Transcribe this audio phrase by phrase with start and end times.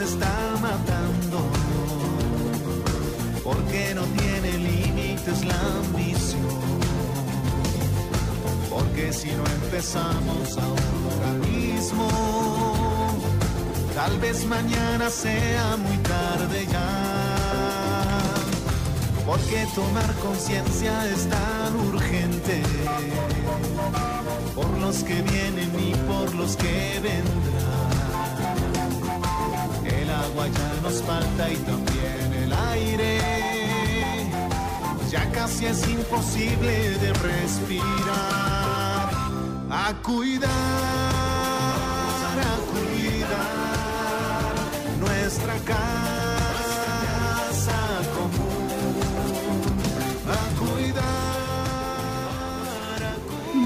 [0.00, 1.40] está matando.
[3.42, 6.78] Porque no tiene límites la ambición.
[8.70, 12.08] Porque si no empezamos ahora mismo,
[13.94, 18.18] tal vez mañana sea muy tarde ya.
[19.26, 22.62] Porque tomar conciencia es tan urgente
[24.54, 27.77] por los que vienen y por los que vendrán.
[30.56, 33.20] Ya nos falta y también el aire.
[35.10, 37.88] Ya casi es imposible de respirar.
[39.70, 40.50] A cuidar,
[42.50, 44.54] a cuidar
[45.00, 46.17] nuestra casa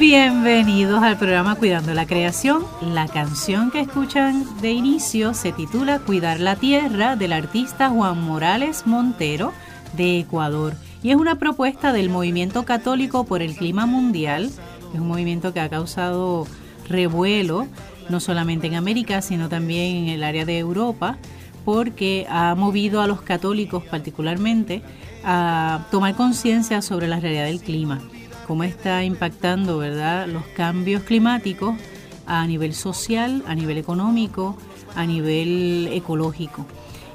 [0.02, 2.64] Bienvenidos al programa Cuidando la Creación.
[2.92, 8.84] La canción que escuchan de inicio se titula Cuidar la Tierra del artista Juan Morales
[8.84, 9.52] Montero
[9.96, 14.50] de Ecuador y es una propuesta del Movimiento Católico por el Clima Mundial.
[14.92, 16.48] Es un movimiento que ha causado
[16.88, 17.68] revuelo
[18.08, 21.16] no solamente en América, sino también en el área de Europa,
[21.64, 24.82] porque ha movido a los católicos particularmente
[25.22, 28.00] a tomar conciencia sobre la realidad del clima
[28.46, 30.26] cómo está impactando ¿verdad?
[30.26, 31.74] los cambios climáticos
[32.26, 34.56] a nivel social, a nivel económico,
[34.94, 36.66] a nivel ecológico.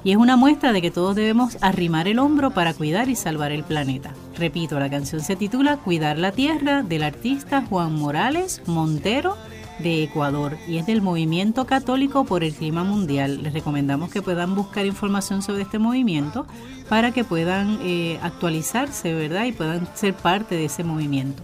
[0.03, 3.51] Y es una muestra de que todos debemos arrimar el hombro para cuidar y salvar
[3.51, 4.13] el planeta.
[4.37, 9.35] Repito, la canción se titula Cuidar la Tierra del artista Juan Morales Montero
[9.79, 13.43] de Ecuador y es del Movimiento Católico por el Clima Mundial.
[13.43, 16.45] Les recomendamos que puedan buscar información sobre este movimiento
[16.89, 19.45] para que puedan eh, actualizarse, ¿verdad?
[19.45, 21.43] Y puedan ser parte de ese movimiento.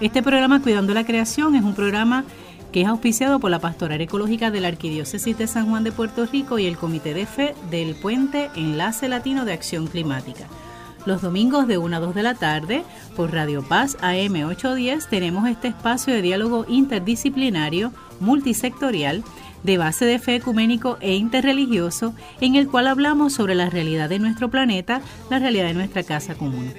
[0.00, 2.24] Este programa Cuidando la Creación es un programa
[2.72, 6.26] que es auspiciado por la Pastoral Ecológica de la Arquidiócesis de San Juan de Puerto
[6.26, 10.46] Rico y el Comité de Fe del Puente Enlace Latino de Acción Climática.
[11.08, 12.84] Los domingos de 1 a 2 de la tarde
[13.16, 19.24] por Radio Paz AM 810 tenemos este espacio de diálogo interdisciplinario, multisectorial,
[19.62, 24.18] de base de fe ecuménico e interreligioso, en el cual hablamos sobre la realidad de
[24.18, 26.74] nuestro planeta, la realidad de nuestra casa común.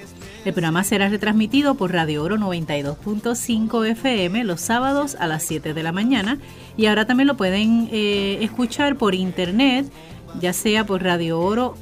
[0.45, 5.81] El programa será retransmitido por Radio Oro 92.5 FM los sábados a las 7 de
[5.81, 6.37] la mañana
[6.77, 9.91] y ahora también lo pueden eh, escuchar por internet,
[10.39, 11.75] ya sea por Radio Oro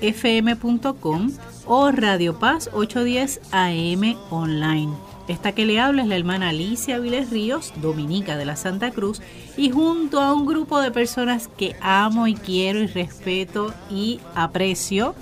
[0.00, 1.30] fm.com
[1.66, 4.92] o Radio Paz 810 AM online.
[5.28, 9.20] Esta que le habla es la hermana Alicia Viles Ríos, dominica de la Santa Cruz,
[9.58, 15.14] y junto a un grupo de personas que amo y quiero y respeto y aprecio,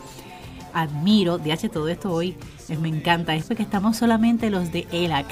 [0.72, 2.36] admiro, de H todo esto hoy,
[2.74, 5.26] me encanta, es porque estamos solamente los de ELAC.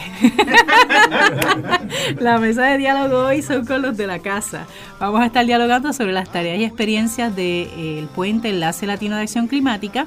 [2.20, 4.66] la mesa de diálogo hoy son con los de la casa.
[5.00, 9.48] Vamos a estar dialogando sobre las tareas y experiencias del puente Enlace Latino de Acción
[9.48, 10.06] Climática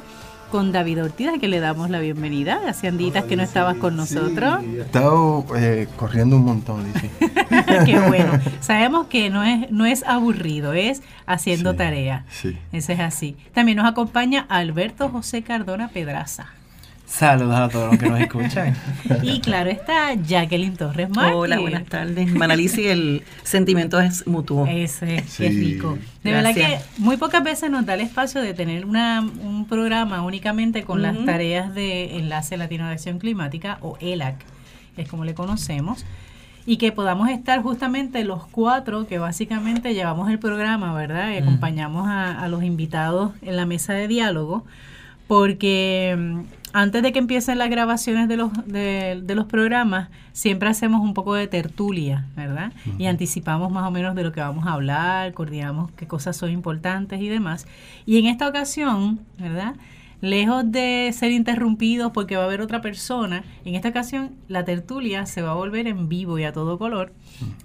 [0.52, 2.62] con David Ortiz, a que le damos la bienvenida.
[2.68, 4.64] Hace anditas que no estabas con nosotros.
[4.64, 7.12] he estado eh, corriendo un montón, dice.
[7.86, 8.40] Qué bueno.
[8.62, 12.26] Sabemos que no es, no es aburrido, es haciendo Sí, tarea.
[12.32, 12.58] sí.
[12.72, 13.36] Ese es así.
[13.54, 16.48] También nos acompaña Alberto José Cardona Pedraza.
[17.08, 18.76] Saludos a todos los que nos escuchan.
[19.24, 21.36] Y claro está Jacqueline Torres Márquez.
[21.36, 22.30] Hola, buenas tardes.
[22.34, 24.68] Manalici, el sentimiento es mutuo.
[24.68, 25.44] Ese, Sí.
[25.44, 25.98] qué rico.
[26.24, 30.22] De verdad que muy pocas veces nos da el espacio de tener una, un programa
[30.22, 34.36] únicamente con las tareas de Enlace Latino de Acción Climática o ELAC,
[34.98, 36.06] es como le conocemos,
[36.66, 41.32] y que podamos estar justamente los cuatro que básicamente llevamos el programa, ¿verdad?
[41.32, 44.66] Y acompañamos a, a los invitados en la mesa de diálogo,
[45.28, 51.02] porque antes de que empiecen las grabaciones de los, de, de los programas, siempre hacemos
[51.02, 52.74] un poco de tertulia, ¿verdad?
[52.98, 56.52] Y anticipamos más o menos de lo que vamos a hablar, coordinamos qué cosas son
[56.52, 57.68] importantes y demás.
[58.06, 59.76] Y en esta ocasión, ¿verdad?
[60.20, 65.26] Lejos de ser interrumpidos porque va a haber otra persona, en esta ocasión la tertulia
[65.28, 67.14] se va a volver en vivo y a todo color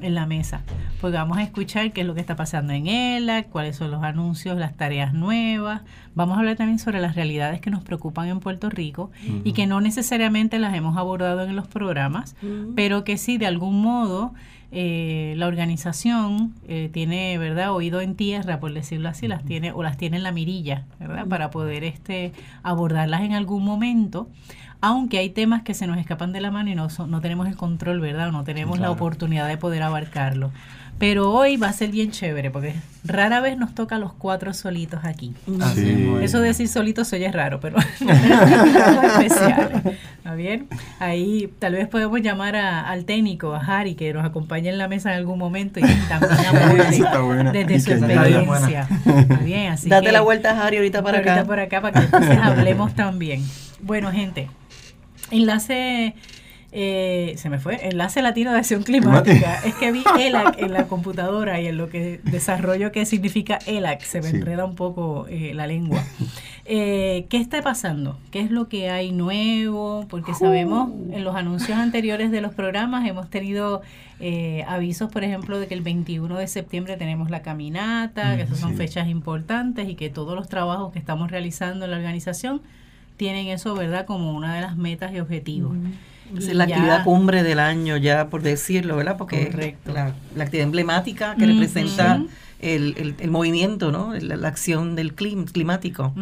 [0.00, 0.62] en la mesa,
[1.00, 4.02] porque vamos a escuchar qué es lo que está pasando en ELA, cuáles son los
[4.02, 5.82] anuncios, las tareas nuevas.
[6.14, 9.10] Vamos a hablar también sobre las realidades que nos preocupan en Puerto Rico
[9.44, 12.36] y que no necesariamente las hemos abordado en los programas,
[12.76, 14.34] pero que sí, de algún modo,
[14.74, 19.82] eh, la organización eh, tiene, ¿verdad?, oído en tierra, por decirlo así, las tiene o
[19.82, 22.32] las tiene en la mirilla, ¿verdad?, para poder este
[22.62, 24.30] abordarlas en algún momento,
[24.80, 27.56] aunque hay temas que se nos escapan de la mano y no, no tenemos el
[27.56, 30.52] control, ¿verdad?, o no tenemos la oportunidad de poder abarcarlo.
[30.98, 34.54] Pero hoy va a ser bien chévere porque rara vez nos toca a los cuatro
[34.54, 35.34] solitos aquí.
[35.74, 36.08] Sí.
[36.18, 36.22] es.
[36.22, 39.82] Eso de decir solitos se oye raro, pero algo especial.
[40.18, 40.68] ¿Está bien?
[41.00, 44.86] Ahí tal vez podemos llamar a- al técnico, a Harry, que nos acompañe en la
[44.86, 48.86] mesa en algún momento y también desde Y su experiencia.
[49.04, 51.44] Está bien, así Date que- la vuelta, Harry, ahorita para ahorita acá.
[51.44, 53.42] por acá para que entonces hablemos también.
[53.80, 54.48] Bueno, gente,
[55.32, 56.14] enlace,
[56.74, 59.58] eh, se me fue, enlace latino de acción climática.
[59.64, 64.00] Es que vi ELAC en la computadora y en lo que desarrollo qué significa ELAC,
[64.02, 64.36] se me Sí.
[64.36, 66.02] enreda un poco eh, la lengua.
[66.64, 68.18] Eh, ¿Qué está pasando?
[68.30, 70.06] ¿Qué es lo que hay nuevo?
[70.08, 73.82] Porque sabemos en los anuncios anteriores de los programas hemos tenido
[74.20, 78.58] eh, avisos, por ejemplo, de que el 21 de septiembre tenemos la caminata, que esas
[78.60, 78.76] son sí.
[78.76, 82.62] fechas importantes y que todos los trabajos que estamos realizando en la organización
[83.16, 85.76] tienen eso, ¿verdad?, como una de las metas y objetivos.
[86.36, 89.16] Es la ya- actividad cumbre del año, ya por decirlo, ¿verdad?
[89.16, 89.92] Porque Correcto.
[89.92, 92.22] la, la actividad emblemática que representa
[92.60, 94.14] el, el- el movimiento, ¿no?
[94.14, 96.12] La, la acción del clim- climático.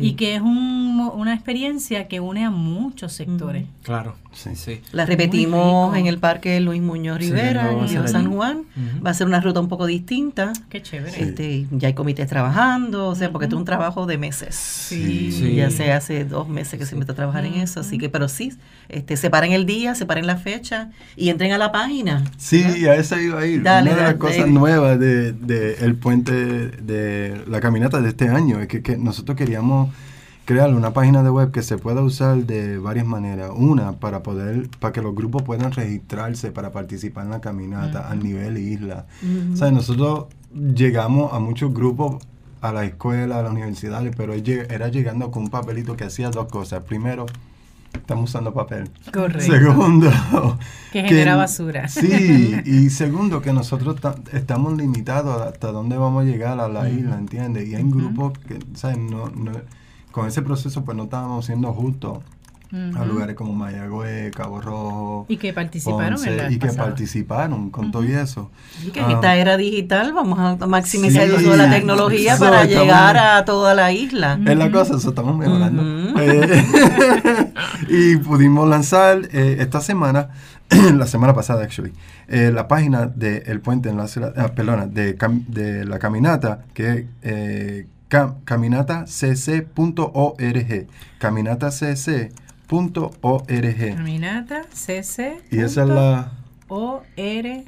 [0.00, 3.64] Y que es un mo- una experiencia que une a muchos sectores.
[3.82, 4.16] Claro.
[4.32, 4.50] Sí.
[4.54, 4.80] Sí.
[4.92, 8.30] La repetimos en el Parque Luis Muñoz Sí, Rivera, lo en San.
[8.32, 8.62] Juan.
[9.04, 10.52] Va a ser una ruta un poco distinta.
[10.68, 11.20] Qué chévere.
[11.20, 14.54] Este, ya hay comités trabajando, o sea, porque esto es un trabajo de meses.
[14.54, 15.32] Sí.
[15.32, 15.54] Sí.
[15.56, 18.28] Ya se hace dos meses que se mete a trabajar en eso, así que, pero
[18.28, 18.52] sí,
[18.88, 22.24] este, separen el día, separen la fecha y entren a la página.
[22.38, 23.62] Sí, a eso iba a ir.
[23.62, 28.08] Dale, Una de las dale, cosas nuevas de, de el puente de la caminata de
[28.10, 29.89] este año es que, que nosotros queríamos
[30.50, 33.52] crear una página de web que se pueda usar de varias maneras.
[33.54, 38.16] Una, para poder, para que los grupos puedan registrarse para participar en la caminata a
[38.16, 39.06] nivel isla.
[39.52, 42.16] O sea, nosotros llegamos a muchos grupos
[42.62, 46.46] a la escuela, a las universidades, pero era llegando con un papelito que hacía dos
[46.48, 46.82] cosas.
[46.82, 47.26] Primero,
[47.92, 48.90] estamos usando papel.
[49.12, 49.52] Correcto.
[49.52, 50.10] Segundo,
[50.92, 51.86] Que genera basura.
[51.86, 56.90] Sí, y segundo, que nosotros ta- estamos limitados hasta dónde vamos a llegar a la
[56.90, 57.68] isla, ¿entiendes?
[57.68, 58.98] Y hay grupos que, ¿sabes?
[58.98, 59.52] No, no,
[60.12, 62.18] con ese proceso, pues no estábamos siendo justos
[62.72, 63.04] a Ujú.
[63.04, 65.26] lugares como Mayagüez, Cabo Rojo.
[65.28, 66.84] Y que participaron Ponce, en la y que pasada.
[66.84, 68.48] participaron con todo y eso.
[68.86, 69.06] Y que Ah.
[69.06, 72.64] en esta era digital vamos a maximizar el Sí, uso de la tecnología eso, para
[72.66, 74.38] llegar a toda la isla.
[74.46, 75.82] Es la cosa, eso estamos mejorando.
[76.20, 76.64] Eh,
[77.88, 80.28] y pudimos lanzar eh, esta semana,
[80.94, 81.92] la semana pasada, actually,
[82.28, 85.98] eh, la página de El Puente en la ciudad, ah, perdona, de, cam- de la
[85.98, 90.86] caminata, que es eh, cam- caminatascc.org.
[91.18, 93.96] Caminatascc.org.
[93.96, 95.40] Caminata CC.
[95.50, 96.32] Y esa es la...
[96.68, 97.64] ORG.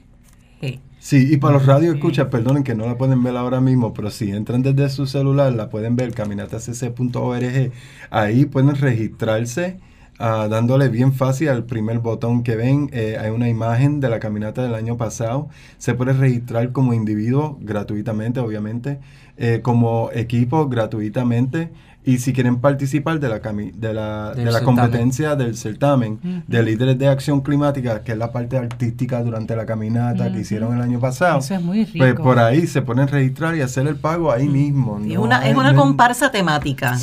[1.01, 1.99] Sí, y para los radios Sí.
[1.99, 5.53] escuchas, perdonen que no la pueden ver ahora mismo, pero si entran desde su celular,
[5.53, 7.73] la pueden ver, caminatascc.org.
[8.11, 9.81] Ahí pueden registrarse,
[10.21, 12.89] ah, dándole bien fácil al primer botón que ven.
[12.93, 15.49] eh, hay una imagen de la caminata del año pasado.
[15.79, 19.01] Se puede registrar como individuo gratuitamente, obviamente,
[19.43, 21.73] eh, como equipo gratuitamente.
[22.05, 24.65] Y si quieren participar de la, cami- de la, Del de la certamen.
[24.77, 26.43] competencia del certamen Ujú.
[26.49, 30.75] de líderes de acción climática, que es la parte artística durante la caminata que hicieron
[30.77, 31.99] el año pasado, Eso es muy rico.
[31.99, 35.01] pues por ahí se pueden registrar y hacer el pago ahí mismo.
[35.05, 36.99] Y es no una, es una no- comparsa temática,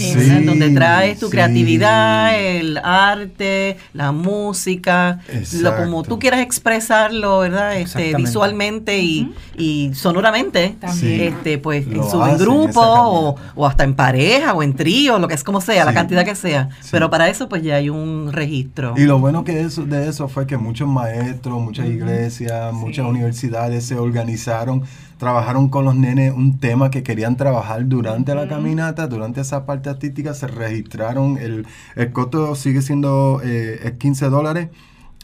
[0.46, 1.32] donde traes tu Sí.
[1.32, 5.20] creatividad, el arte, la música,
[5.62, 7.78] lo como tú quieras expresarlo, ¿verdad?
[7.78, 11.22] Este, visualmente y, y sonoramente, También.
[11.34, 14.62] este, pues en Lo su hacen, en grupo esa o, o hasta en pareja o
[14.64, 14.89] en trío,
[15.20, 16.70] lo que es como sea, la cantidad que sea.
[16.82, 16.90] Sí.
[16.92, 18.94] Pero para eso pues ya hay un registro.
[18.98, 23.86] Y lo bueno que eso, de eso fue que muchos maestros, muchas iglesias, muchas universidades
[23.86, 24.84] se organizaron,
[25.18, 29.90] trabajaron con los nenes un tema que querían trabajar durante la caminata, durante esa parte
[29.90, 34.70] artística, se registraron, el, el costo sigue siendo eh, es 15 dólares.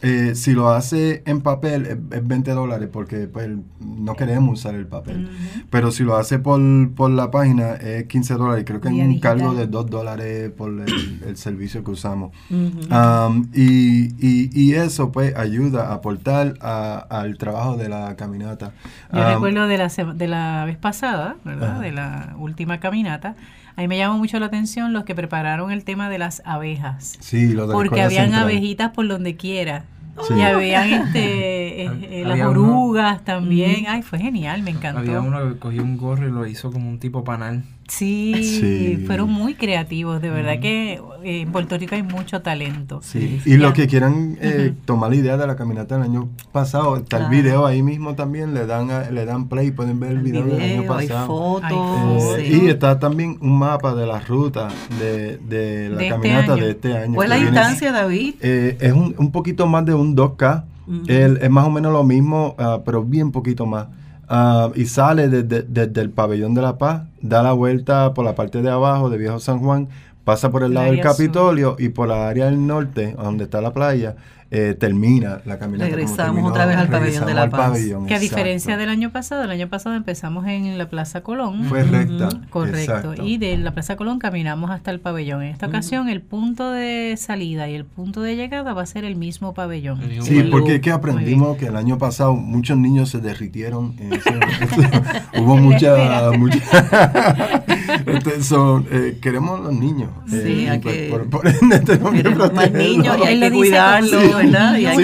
[0.02, 3.48] Eh, si lo hace en papel es, es 20 dólares porque pues,
[3.80, 5.26] no queremos usar el papel.
[5.70, 6.60] Pero si lo hace por,
[6.94, 8.64] por la página es 15 dólares.
[8.66, 12.32] Creo que Vía un cargo de 2 dólares por el, el servicio que usamos.
[12.50, 18.72] Um, y, y, y eso pues ayuda a aportar a- al trabajo de la caminata.
[19.12, 21.80] Yo Um, recuerdo de la, de la vez pasada, ¿verdad?
[21.80, 23.34] De la última caminata.
[23.76, 27.16] Ahí me llamó mucho la atención los que prepararon el tema de las abejas.
[27.20, 28.44] Sí, lo de Porque habían central.
[28.44, 29.84] abejitas por donde quiera.
[30.26, 30.32] Sí.
[30.34, 33.84] Y habían este, eh, eh, las uno- orugas también.
[33.86, 35.00] Ay, fue genial, me encantó.
[35.00, 37.64] Había uno que cogió un gorro y lo hizo como un tipo panal.
[37.88, 39.04] Sí, Sí.
[39.06, 40.20] fueron muy creativos.
[40.20, 43.00] De verdad que eh, en Puerto Rico hay mucho talento.
[43.02, 46.96] Sí, y los que quieran eh, tomar la idea de la caminata del año pasado,
[46.96, 47.32] está Claro.
[47.32, 50.44] el video ahí mismo también, le dan a- le dan play, pueden ver el video,
[50.44, 51.26] del año Video, hay pasado.
[51.26, 52.38] fotos.
[52.38, 52.60] Eh, sí.
[52.64, 54.68] Y está también un mapa de la ruta
[55.00, 57.14] de, de la De este caminata de este año.
[57.14, 58.34] ¿Cuál es la distancia, David?
[58.40, 60.64] Eh, es un, un poquito más de un 2K.
[61.08, 63.86] El- es más o menos lo mismo, ah, pero bien poquito más.
[64.28, 68.34] Ah, y sale desde, desde el pabellón de la paz, da la vuelta por la
[68.34, 69.88] parte de abajo de Viejo San Juan,
[70.24, 71.12] pasa por el lado del sur.
[71.12, 74.16] Capitolio y por la área del norte, donde está la playa,
[74.50, 75.90] eh, termina la caminata.
[75.90, 77.60] Regresamos terminó, otra vez al pabellón de la paz.
[77.70, 78.36] pabellón, Que a exacto.
[78.36, 81.64] diferencia del año pasado, el año pasado empezamos en la Plaza Colón.
[81.64, 82.28] Fue recta.
[82.50, 82.78] Correcto.
[82.78, 83.24] exacto.
[83.24, 85.42] Y de la Plaza Colón caminamos hasta el pabellón.
[85.42, 89.04] En esta ocasión, el punto de salida y el punto de llegada va a ser
[89.04, 90.00] el mismo pabellón.
[90.02, 93.94] El Sí, porque es que aprendimos que el año pasado muchos niños se derritieron.
[93.98, 94.30] en ese-
[95.40, 96.30] hubo mucha...
[96.38, 96.58] mucha
[98.06, 100.10] Este, son, eh, queremos los niños.
[100.28, 100.36] Sí,
[100.66, 103.40] eh, hay por- que- por, por ende tenemos que Queremos más niños y hay que
[103.40, 104.78] lo dice cuidarlo, como si los ¿verdad?
[104.78, 105.02] Y hay Sí,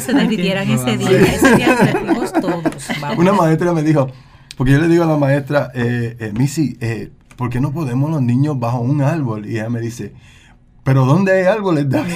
[0.00, 1.10] se derritieran ese día.
[1.20, 2.62] Ese día derritimos todos.
[3.00, 3.18] Vamos.
[3.18, 4.08] Una maestra me dijo,
[4.56, 8.10] porque yo le digo a la maestra, eh, eh, Missy, eh, ¿por qué no podemos
[8.10, 9.46] los niños bajo un árbol?
[9.46, 10.12] Y ella me dice,
[10.84, 12.14] ¿pero dónde hay árboles, David?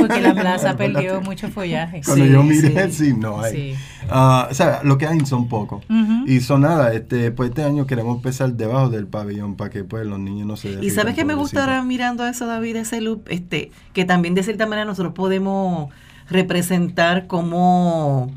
[0.00, 2.00] Porque la plaza perdió mucho follaje.
[2.04, 3.06] Cuando Sí, yo miré, sí.
[3.06, 3.52] sí, no hay.
[3.52, 3.74] Sí.
[4.08, 5.84] Ah, o sea, lo que hay son pocos.
[5.88, 6.26] Ujú.
[6.26, 10.04] Y son nada, este, pues este año queremos empezar debajo del pabellón para que pues
[10.06, 11.68] los niños no se Y sabes que me gusta pobrecitos.
[11.76, 15.90] ahora mirando eso, David, ese loop, este, que también de cierta manera nosotros podemos
[16.28, 18.30] representar como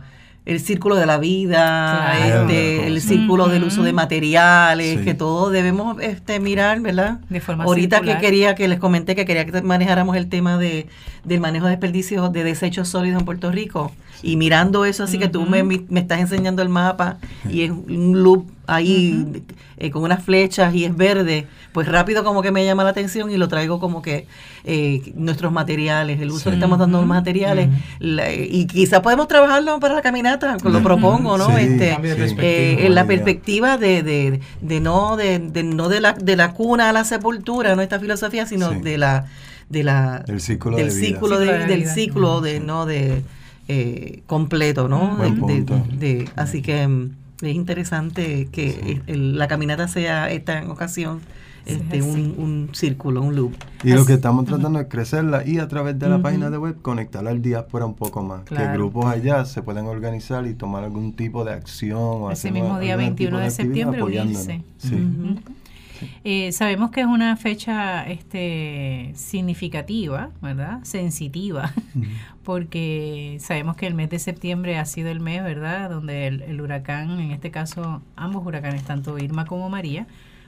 [0.45, 2.41] el círculo de la vida, Claro.
[2.49, 5.05] este, el círculo del uso de materiales, Sí.
[5.05, 7.19] que todos debemos este, mirar, ¿verdad?
[7.29, 8.19] De forma Ahorita circular.
[8.19, 10.87] que quería que les comenté que quería que manejáramos el tema de
[11.23, 13.93] del manejo de desperdicios de desechos sólidos en Puerto Rico
[14.23, 17.17] y mirando eso, así que tú me, me estás enseñando el mapa
[17.49, 19.43] y es un loop ahí
[19.77, 23.29] eh, con unas flechas y es verde, pues rápido como que me llama la atención
[23.29, 24.25] y lo traigo como que
[24.63, 26.49] eh, nuestros materiales, el uso Sí.
[26.51, 27.67] que estamos dando de los materiales
[27.99, 31.47] la- y quizás podemos trabajarlo para la caminata, lo propongo, ¿no?
[31.47, 31.97] Sí, este,
[32.39, 36.53] eh, en la perspectiva de, de, de no de, de no de la, de la
[36.53, 38.79] cuna a la sepultura, no esta filosofía, sino Sí.
[38.79, 39.25] de la
[39.69, 41.05] de la Del círculo del de vida.
[41.07, 43.23] círculo de- Ciclo de del ciclo de no de
[43.67, 45.15] eh, completo, ¿no?
[45.17, 45.87] Buen De- de- punto.
[45.97, 51.19] de- así que mm, es interesante que el- la caminata sea esta en ocasión
[51.65, 53.53] Sí, este un, un círculo, un loop.
[53.85, 56.81] Y lo que estamos tratando es crecerla y a través de la página de web
[56.81, 58.41] conectarla al diáspora un poco más.
[58.41, 58.73] Que Claro.
[58.73, 61.99] grupos allá se puedan organizar y tomar algún tipo de acción.
[62.01, 64.43] O Ese mismo día algún 21 tipo de septiembre apoyándonos.
[64.45, 64.65] unirse.
[64.77, 64.95] Sí.
[64.95, 65.39] Ujú.
[66.23, 70.79] Eh, sabemos que es una fecha este, significativa, ¿verdad?
[70.83, 71.71] Sensitiva,
[72.43, 75.89] porque sabemos que el mes de septiembre ha sido el mes, ¿verdad?
[75.89, 80.07] Donde el, el huracán, en este caso ambos huracanes, tanto Irma como María,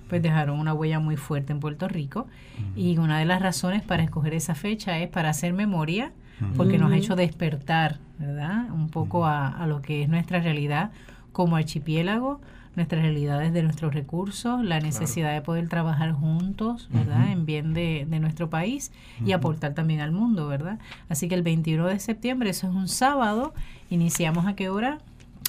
[0.09, 2.27] pues dejaron una huella muy fuerte en Puerto Rico.
[2.75, 6.12] Y una de las razones para escoger esa fecha es para hacer memoria,
[6.57, 8.69] porque nos ha hecho despertar, ¿verdad?
[8.71, 10.91] Un poco a, a lo que es nuestra realidad
[11.31, 12.39] como archipiélago,
[12.75, 17.32] nuestras realidades de nuestros recursos, la necesidad de poder trabajar juntos, ¿verdad?
[17.32, 18.91] En bien de, de nuestro país
[19.25, 20.79] y aportar también al mundo, ¿verdad?
[21.10, 23.53] Así que el 21 de septiembre, eso es un sábado,
[23.89, 25.00] iniciamos a qué hora?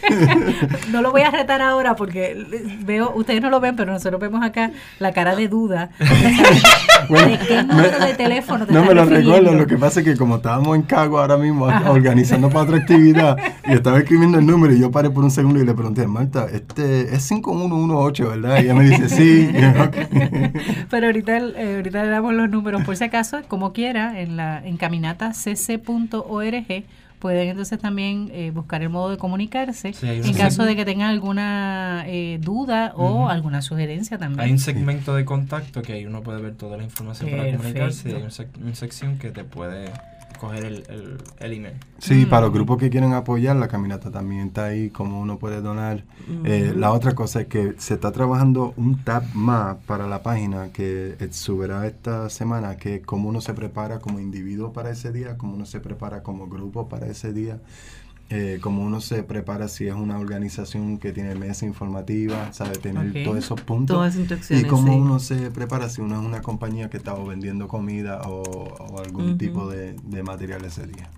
[0.92, 2.36] no lo voy a retar ahora porque
[2.84, 5.90] veo, ustedes no lo ven, pero nosotros vemos acá la cara de duda.
[7.08, 9.34] Bueno, ¿De qué número de teléfono te no me lo refiriendo?
[9.36, 11.92] recuerdo, lo que pasa es que como estábamos en Cago ahora mismo Ajá.
[11.92, 15.60] organizando para otra actividad y estaba escribiendo el número y yo paré por un segundo
[15.60, 18.58] y le pregunté, Marta, este es 5118, ¿verdad?
[18.58, 19.50] Y ella me dice, sí.
[20.92, 24.64] Pero ahorita, eh, ahorita le damos los números por si acaso, como quiera, en la
[24.64, 26.79] en caminatacc.org
[27.20, 30.86] pueden entonces también eh, buscar el modo de comunicarse Sí, hay en caso de que
[30.86, 33.30] tengan alguna eh, duda o Ujú.
[33.30, 34.52] alguna sugerencia Hay también.
[34.52, 37.62] un segmento de contacto que ahí uno puede ver toda la información para Perfecto.
[37.64, 39.92] comunicarse y hay un sec- una sección que te puede
[40.40, 41.76] coger el, el, el email.
[41.98, 42.30] Sí, Mm.
[42.30, 46.04] para los grupos que quieren apoyar, la caminata también está ahí, como uno puede donar.
[46.46, 50.72] Eh, la otra cosa es que se está trabajando un tab más para la página
[50.72, 55.38] que subirá esta semana, que es cómo uno se prepara como individuo para ese día,
[55.38, 57.60] cómo uno se prepara como grupo para ese día.
[58.30, 63.24] Eh, cómo uno se prepara si es una organización que tiene mesa informativa, sabe tener
[63.24, 63.96] todos esos puntos.
[63.96, 64.16] Todas
[64.52, 65.00] y cómo sí.
[65.00, 69.00] uno se prepara si uno es una compañía que está o vendiendo comida o, o
[69.00, 71.10] algún tipo de, de material ese día.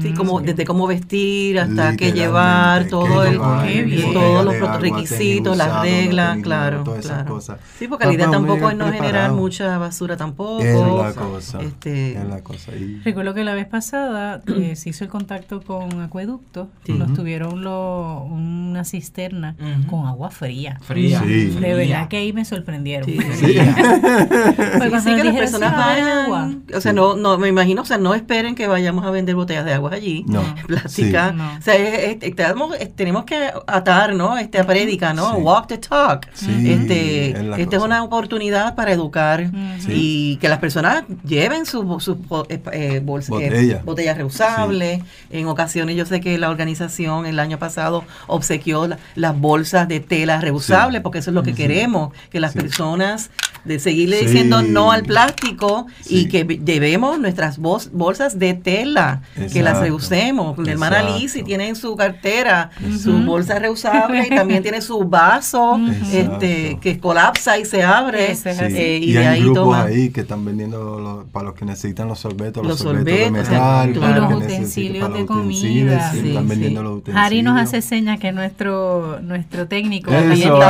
[0.00, 0.46] Sí, Mm, como sí.
[0.46, 3.40] desde cómo vestir hasta qué llevar, qué todo el,
[3.72, 4.12] Qué bien.
[4.12, 7.60] todos los agua, requisitos, las no reglas, claro, todas esas cosas.
[7.78, 10.60] Sí, porque la idea tampoco es no generar mucha basura tampoco.
[10.62, 11.60] Es la cosa.
[11.62, 12.72] Este, Es la cosa.
[12.74, 16.59] Y- Recuerdo que la vez pasada eh, se hizo el contacto con Acueducto.
[16.84, 16.92] Sí.
[16.92, 19.56] Nos tuvieron lo- una cisterna
[19.88, 20.78] con agua fría.
[20.82, 21.20] Fría.
[21.24, 21.46] Sí.
[21.50, 23.04] De verdad que ahí me sorprendieron.
[23.08, 23.18] Sí.
[23.18, 23.74] Fría.
[23.76, 26.50] Pues Sí, cuando sí, que las personas "Sí, va a haber vayan, agua".
[26.76, 26.96] o sea, Sí.
[26.96, 29.92] no, no, me imagino, o sea, no esperen que vayamos a vender botellas de agua
[29.92, 30.42] allí, No.
[30.66, 31.36] plástica, Sí.
[31.36, 31.56] No.
[31.58, 34.36] o sea, es- es- estamos- es- tenemos que atar, ¿no?
[34.38, 35.34] Este, a prédica, ¿no?
[35.36, 35.42] Sí.
[35.42, 36.26] Walk the talk.
[36.34, 37.30] Sí, este,
[37.62, 39.50] esta es una oportunidad para educar
[39.88, 43.82] y que las personas lleven sus su, bolsas, Botella.
[43.84, 45.02] botellas reusables.
[45.30, 50.00] En ocasiones yo sé que la organización el año pasado obsequió la- las bolsas de
[50.00, 51.02] tela reusables Sí.
[51.02, 52.58] porque eso es lo que queremos, que las Sí.
[52.58, 53.30] personas
[53.64, 54.26] de seguirle Sí.
[54.26, 60.56] diciendo no al plástico y que be- debemos nuestras bolsas de tela, que las reusemos.
[60.58, 61.02] La hermana.
[61.16, 62.70] Lizzie tiene en su cartera
[63.02, 65.78] su bolsa reusable y también tiene su vaso
[66.12, 68.32] este, que colapsa y se abre.
[68.32, 69.82] Eh, y, y, de hay ahí grupos toma.
[69.84, 73.30] ahí que están vendiendo los- para los que necesitan los sorbetos, los, Los sorbetos, de
[73.30, 76.12] metal, para los utensilios de comida.
[76.12, 76.48] sí, Sí, están sí.
[76.50, 77.26] vendiendo los utensilios.
[77.26, 80.60] Harry nos hace señas que nuestro nuestro técnico Eso,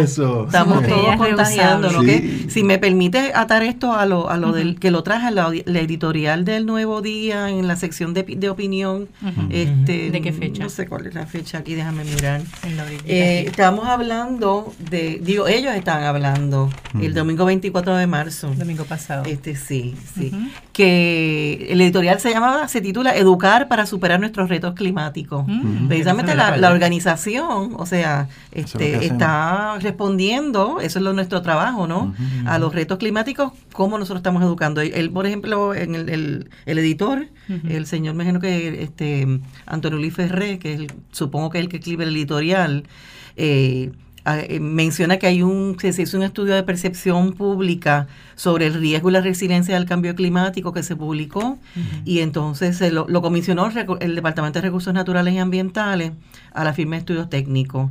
[0.00, 0.44] eso.
[0.46, 2.46] Estamos todos contagiando, Sí.
[2.48, 5.80] si me permite atar esto a lo, a lo del que lo traje la, la
[5.80, 9.08] editorial del Nuevo Día en la sección de, de opinión.
[9.50, 10.62] Este, ¿De qué fecha?
[10.64, 12.40] No sé cuál es la fecha aquí, déjame mirar.
[12.64, 16.70] En la orillita Eh, estamos hablando de, digo, ellos están hablando
[17.00, 18.52] el domingo 24 de marzo.
[18.56, 19.24] domingo pasado.
[19.26, 20.32] Este sí, sí.
[20.72, 25.44] Que el editorial se llama, se titula Educar para superar nuestros retos climáticos.
[25.46, 31.86] Mm, Precisamente la, organización, o sea, es este, está respondiendo, eso es lo, nuestro trabajo,
[31.86, 32.14] ¿no?
[32.46, 34.80] A los retos climáticos, cómo nosotros estamos educando.
[34.80, 37.26] Él, por ejemplo, en el, el- el editor,
[37.68, 39.26] el señor, me imagino que este
[39.66, 42.84] Antonio Luis Ferré, que es el- supongo que es el que escribe el editorial,
[43.36, 43.90] eh,
[44.36, 48.74] eh, menciona que hay un que se hizo un estudio de percepción pública sobre el
[48.74, 51.58] riesgo y la resiliencia del cambio climático que se publicó
[52.04, 53.68] y entonces se lo, lo comisionó
[54.00, 56.12] el Departamento de Recursos Naturales y Ambientales
[56.52, 57.90] a la firma de estudios técnicos.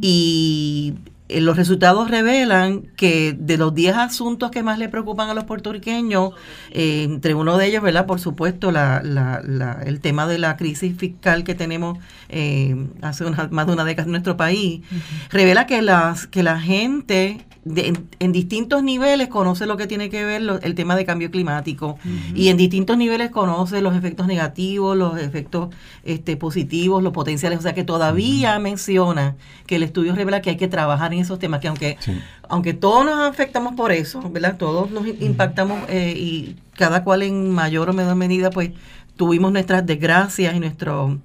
[0.00, 5.34] Y eh, los resultados revelan que de los 10 asuntos que más le preocupan a
[5.34, 6.30] los puertorriqueños,
[6.70, 8.06] eh, entre uno de ellos, ¿verdad?
[8.06, 13.24] Por supuesto, la, la- la- el tema de la crisis fiscal que tenemos eh, hace
[13.24, 14.82] una- más de una década en nuestro país,
[15.30, 20.08] revela que, las, que la gente de- en, en distintos niveles conoce lo que tiene
[20.08, 21.98] que ver lo- el tema de cambio climático
[22.34, 25.70] y en distintos niveles conoce los efectos negativos, los efectos
[26.04, 29.34] este, positivos, los potenciales, o sea que todavía menciona
[29.66, 32.12] que el estudio revela que hay que trabajar en esos temas, que aunque Sí.
[32.48, 34.56] aunque todos nos afectamos por eso, ¿verdad?
[34.56, 38.70] Todos nos impactamos eh, y cada cual en mayor o menor medida, pues
[39.16, 41.16] tuvimos nuestras desgracias y nuestros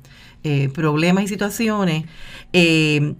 [0.43, 2.05] eh, problemas y situaciones.
[2.51, 3.13] Eh,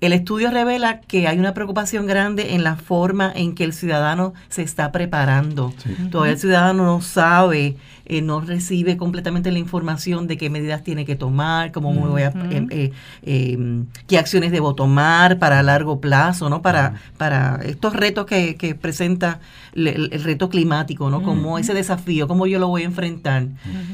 [0.00, 4.34] el estudio revela que hay una preocupación grande en la forma en que el ciudadano
[4.48, 5.72] se está preparando.
[5.78, 5.90] Sí.
[6.10, 11.06] Todavía el ciudadano no sabe, eh, no recibe completamente la información de qué medidas tiene
[11.06, 12.38] que tomar, cómo me voy a, Ujú.
[12.50, 16.60] eh, eh, eh, qué acciones debo tomar para largo plazo, ¿no?
[16.60, 19.40] Para, para estos retos que, que presenta
[19.74, 21.22] el, el reto climático, ¿no?
[21.22, 23.46] Como ese desafío, cómo yo lo voy a enfrentar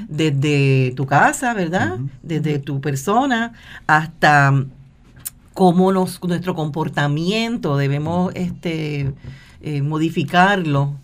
[0.08, 1.98] desde tu casa, ¿verdad?
[2.22, 3.52] Desde tu persona
[3.86, 4.64] hasta
[5.54, 9.12] cómo nos, nuestro comportamiento debemos este
[9.64, 10.94] eh, modificarlo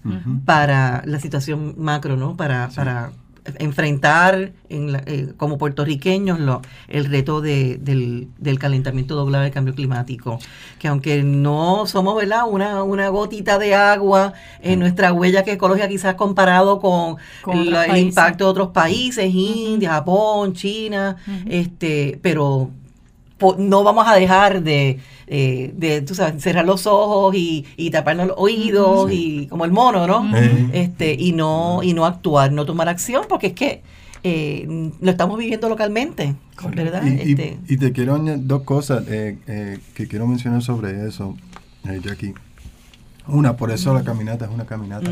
[0.44, 2.36] para la situación macro, ¿no?
[2.36, 2.76] Para, Sí.
[2.76, 3.12] para
[3.60, 9.52] enfrentar en la- eh, como puertorriqueños lo, el reto de- del, del calentamiento global del
[9.52, 10.38] cambio climático.
[10.78, 12.42] Que aunque no somos, ¿verdad?
[12.50, 17.96] Una, una gotita de agua en nuestra huella que ecológica quizás comparado con, Con el,
[17.96, 22.70] impacto de otros países, India, Japón, China, este, pero
[23.58, 28.28] no vamos a dejar de, eh, de tú sabes, cerrar los ojos y, y taparnos
[28.28, 29.42] los oídos Sí.
[29.42, 30.30] y como el mono, ¿no?
[30.72, 33.82] Este, y no, y no actuar, no tomar acción, porque es que
[34.24, 36.34] eh, lo estamos viviendo localmente,
[36.74, 37.02] ¿verdad?
[37.04, 41.06] Y, y- Este, y te quiero añadir dos cosas eh, eh, que quiero mencionar sobre
[41.06, 41.36] eso,
[41.88, 42.34] eh, Jackie.
[43.28, 45.10] Una, por eso la caminata es una caminata.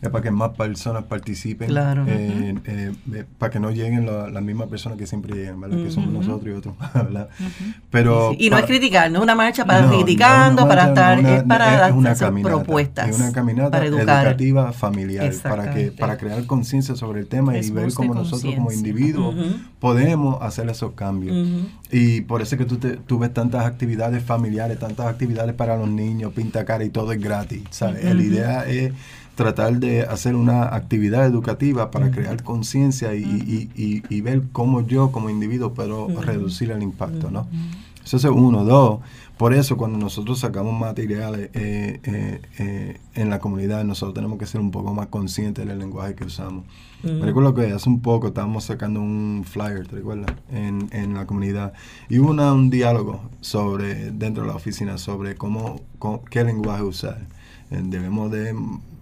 [0.00, 1.68] Es para que más personas participen.
[1.68, 2.04] Claro.
[2.06, 5.78] eh, eh, eh, para que no lleguen la- las mismas personas que siempre llegan, ¿verdad?
[5.78, 7.28] Que somos nosotros y otros, ¿verdad?
[7.90, 8.30] Pero...
[8.30, 8.46] Sí, sí.
[8.46, 11.28] Y no es criticar, no es una marcha para No, no, criticando, para estar, no,
[11.28, 13.08] una- es para es una hacer caminata, propuestas.
[13.08, 14.26] Es una caminata para educar.
[14.26, 18.54] educativa familiar, para que para crear conciencia sobre el tema Es y ver cómo nosotros
[18.54, 19.34] como individuos
[19.78, 21.36] podemos hacer esos cambios.
[21.92, 25.76] Y por eso es que tú, te- tú ves tantas actividades familiares, tantas actividades para
[25.76, 27.62] los niños, pinta cara y todo es gratis.
[27.70, 28.04] ¿sabes?
[28.04, 28.92] La idea es
[29.34, 34.86] tratar de hacer una actividad educativa para crear conciencia y, y- y- y ver cómo
[34.86, 37.30] yo como individuo puedo reducir el impacto.
[37.30, 37.46] ¿no?
[38.04, 38.64] Eso es uno.
[38.64, 39.00] Dos,
[39.40, 44.44] por eso cuando nosotros sacamos materiales eh, eh, eh, en la comunidad, nosotros tenemos que
[44.44, 46.64] ser un poco más conscientes del lenguaje que usamos.
[47.02, 50.30] Me recuerdo que hace un poco estábamos sacando un flyer, ¿te recuerdas?
[50.52, 51.72] En, en la comunidad.
[52.10, 56.82] Y hubo una- un diálogo sobre, dentro de la oficina sobre cómo, cómo- qué lenguaje
[56.82, 57.18] usar.
[57.70, 58.52] Eh, Debemos de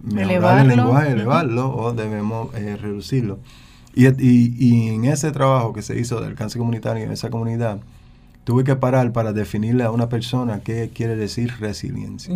[0.02, 0.60] mejorar Elevarlo.
[0.70, 3.40] el lenguaje, elevarlo o debemos eh, reducirlo.
[3.94, 7.80] Y, y- y en ese trabajo que se hizo del cáncer comunitario en esa comunidad,
[8.48, 12.34] tuve que parar para definirle a una persona qué quiere decir resiliencia.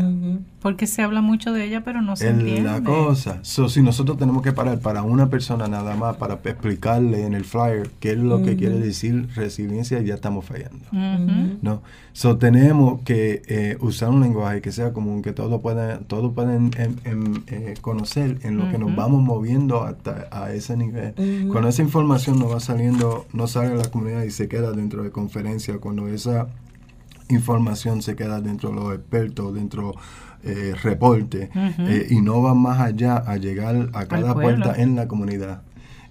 [0.61, 2.65] Porque se habla mucho de ella, pero no se Es entiende.
[2.71, 3.39] la cosa.
[3.41, 7.47] So, si nosotros tenemos que parar para una persona nada más, para explicarle en el
[7.47, 10.85] flyer qué es lo que quiere decir resiliencia, ya estamos fallando.
[11.63, 11.81] ¿no?
[12.13, 16.73] So, tenemos que eh, usar un lenguaje que sea común, que todos puedan, todos pueden
[16.77, 21.15] em, eh, conocer en lo que nos vamos moviendo hasta a ese nivel.
[21.51, 25.03] Cuando esa información no va saliendo, no sale a la comunidad y se queda dentro
[25.03, 26.47] de conferencias, cuando esa
[27.29, 29.95] información se queda dentro de los expertos, dentro
[30.45, 35.07] eh, reporte, eh, y no va más allá a llegar a cada puerta en la
[35.09, 35.63] comunidad.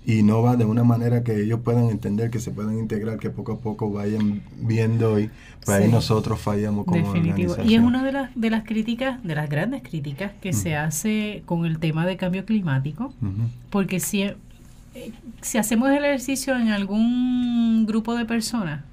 [0.03, 3.29] Y no va de una manera que ellos puedan entender, que se puedan integrar, que
[3.29, 5.29] poco a poco vayan viendo y
[5.67, 5.91] ahí Sí.
[5.91, 7.51] nosotros fallamos como Definitivo.
[7.51, 7.69] organización.
[7.69, 11.43] Y es una de las, de las críticas, de las grandes críticas que se hace
[11.45, 13.13] con el tema de cambio climático,
[13.69, 14.35] porque si, eh,
[15.41, 18.83] si hacemos el ejercicio en algún grupo de personas,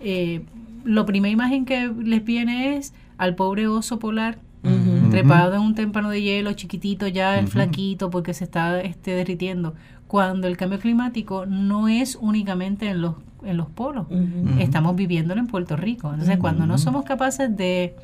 [0.00, 0.42] eh,
[0.84, 4.38] la primera imagen que les viene es al pobre oso polar
[5.10, 9.74] trepado en un témpano de hielo chiquitito ya el flaquito porque se está este, derritiendo.
[10.06, 14.06] Cuando el cambio climático no es únicamente en los en los polos.
[14.58, 16.10] Estamos viviéndolo en Puerto Rico.
[16.10, 17.94] Entonces cuando no somos capaces de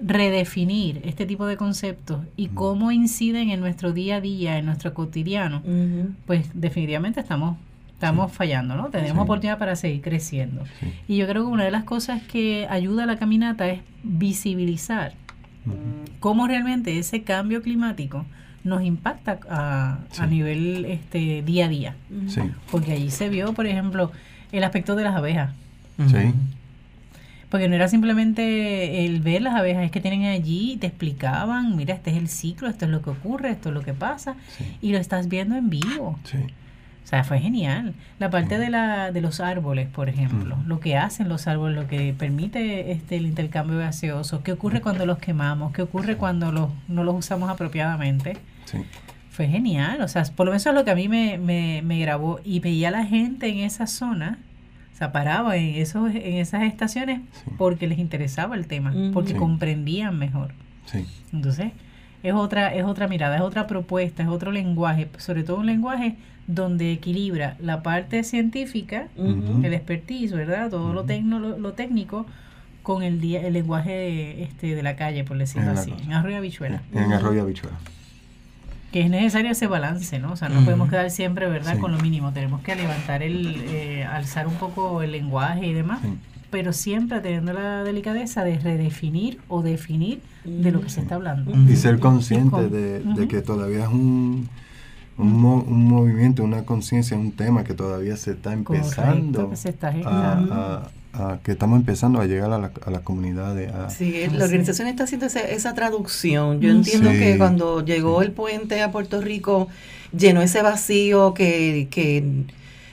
[0.00, 4.94] redefinir este tipo de conceptos y cómo inciden en nuestro día a día en nuestro
[4.94, 5.62] cotidiano
[6.26, 7.56] pues definitivamente estamos
[8.02, 8.88] estamos fallando, ¿no?
[8.90, 9.18] Tenemos Sí.
[9.20, 10.64] oportunidad para seguir creciendo.
[10.80, 10.92] Sí.
[11.08, 15.12] Y yo creo que una de las cosas que ayuda a la caminata es visibilizar
[16.18, 18.26] cómo realmente ese cambio climático
[18.64, 21.96] nos impacta a, a nivel este día a día.
[22.28, 24.10] Sí, Porque allí se vio, por ejemplo,
[24.50, 25.54] el aspecto de las abejas.
[26.08, 26.32] sí.
[27.50, 31.76] Porque no era simplemente el ver las abejas, es que tienen allí y te explicaban,
[31.76, 34.36] mira, este es el ciclo, esto es lo que ocurre, esto es lo que pasa,
[34.56, 34.64] Sí.
[34.80, 36.18] y lo estás viendo en vivo.
[36.24, 36.38] sí.
[37.04, 37.94] O sea, fue genial.
[38.18, 40.66] La parte de, la, de los árboles, por ejemplo, Mm.
[40.68, 45.04] lo que hacen los árboles, lo que permite este, el intercambio gaseoso, qué ocurre cuando
[45.04, 48.36] los quemamos, qué ocurre cuando los, no los usamos apropiadamente.
[48.66, 48.78] sí.
[49.30, 50.02] Fue genial.
[50.02, 52.60] O sea, por lo menos es lo que a mí me, me, me grabó y
[52.60, 54.38] veía a la gente en esa zona.
[54.92, 57.50] O sea, paraba en, esos, en esas estaciones Sí.
[57.56, 59.38] porque les interesaba el tema, porque Sí.
[59.38, 60.52] comprendían mejor.
[60.84, 61.06] sí.
[61.32, 61.72] Entonces,
[62.22, 66.16] es otra, es otra mirada, es otra propuesta, es otro lenguaje, sobre todo un lenguaje
[66.46, 70.70] donde equilibra la parte científica, el expertise, ¿verdad?
[70.70, 72.26] Todo lo, tecno, lo, lo técnico
[72.82, 76.82] con el, día, el lenguaje este, de la calle, por decirlo así, en arroyo habichuela.
[76.92, 77.76] En Arroyo Habichuela.
[78.90, 80.32] Que es necesario ese balance, ¿no?
[80.32, 81.80] O sea, no podemos quedar siempre, ¿verdad?, Sí.
[81.80, 82.32] con lo mínimo.
[82.32, 86.08] Tenemos que levantar el, eh, alzar un poco el lenguaje y demás, Sí.
[86.52, 91.50] Pero siempre teniendo la delicadeza de redefinir o definir de lo que se está hablando.
[91.68, 94.48] y ser consciente con- de, de que todavía es un,
[95.18, 99.56] un, mo- un movimiento, una conciencia, un tema que todavía se está empezando Correcto, que
[99.56, 100.54] se está a, gestando.
[100.54, 103.72] a- a- que estamos empezando a llegar a, la- a las comunidades.
[103.72, 106.60] a- Sí, la organización está haciendo esa, esa traducción.
[106.60, 108.26] Yo entiendo Sí, que cuando llegó sí.
[108.26, 109.68] el puente a Puerto Rico,
[110.16, 112.24] llenó ese vacío que, que,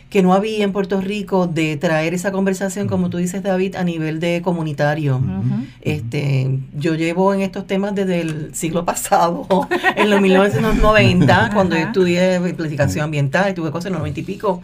[0.09, 3.83] que no había en Puerto Rico de traer esa conversación, como tú dices, David, a
[3.83, 5.21] nivel de comunitario.
[5.81, 9.47] Este, yo llevo en estos temas desde el siglo pasado,
[9.95, 14.61] en los 1990, cuando yo estudié planificación ambiental, tuve cosas en los 90 y pico,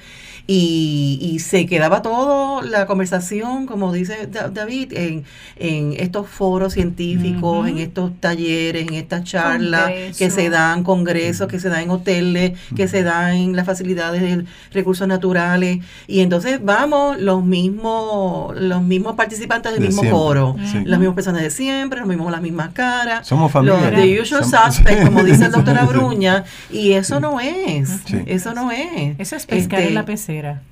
[0.48, 5.24] Y, y se quedaba toda la conversación, como dice Da- David, en,
[5.58, 11.60] en estos foros científicos, en estos talleres, en estas charlas que se dan, congresos que
[11.60, 15.80] se dan en hoteles, que se dan en las facilidades de recursos naturales.
[16.08, 20.20] Y entonces vamos los mismos, los mismos participantes del De mismo siempre.
[20.20, 20.82] foro, Sí.
[20.86, 23.28] las mismas personas de siempre, los mismos, las mismas caras.
[23.28, 23.90] Somos familia.
[23.92, 28.18] Los the usual Somos- como dice el doctor Abruña, y eso no es, Sí.
[28.28, 29.16] eso no es.
[29.20, 30.06] Eso es pescar Este, en la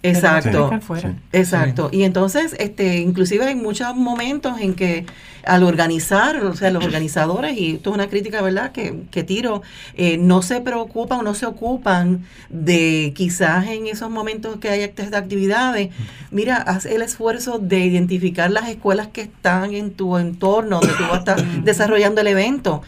[0.03, 0.79] exacto.
[0.81, 1.09] fuera.
[1.09, 1.15] Sí.
[1.31, 1.89] Exacto.
[1.91, 5.05] Y entonces, este, inclusive hay muchos momentos en que
[5.45, 9.61] al organizar, o sea, los organizadores, y esto es una crítica, ¿verdad?, que, que tiro,
[9.95, 14.81] eh, no se preocupan o no se ocupan de quizás en esos momentos que hay
[14.81, 15.89] estas actividades,
[16.31, 21.03] mira, haz el esfuerzo de identificar las escuelas que están en tu entorno, donde tú
[21.03, 22.81] vas a estar desarrollando el evento.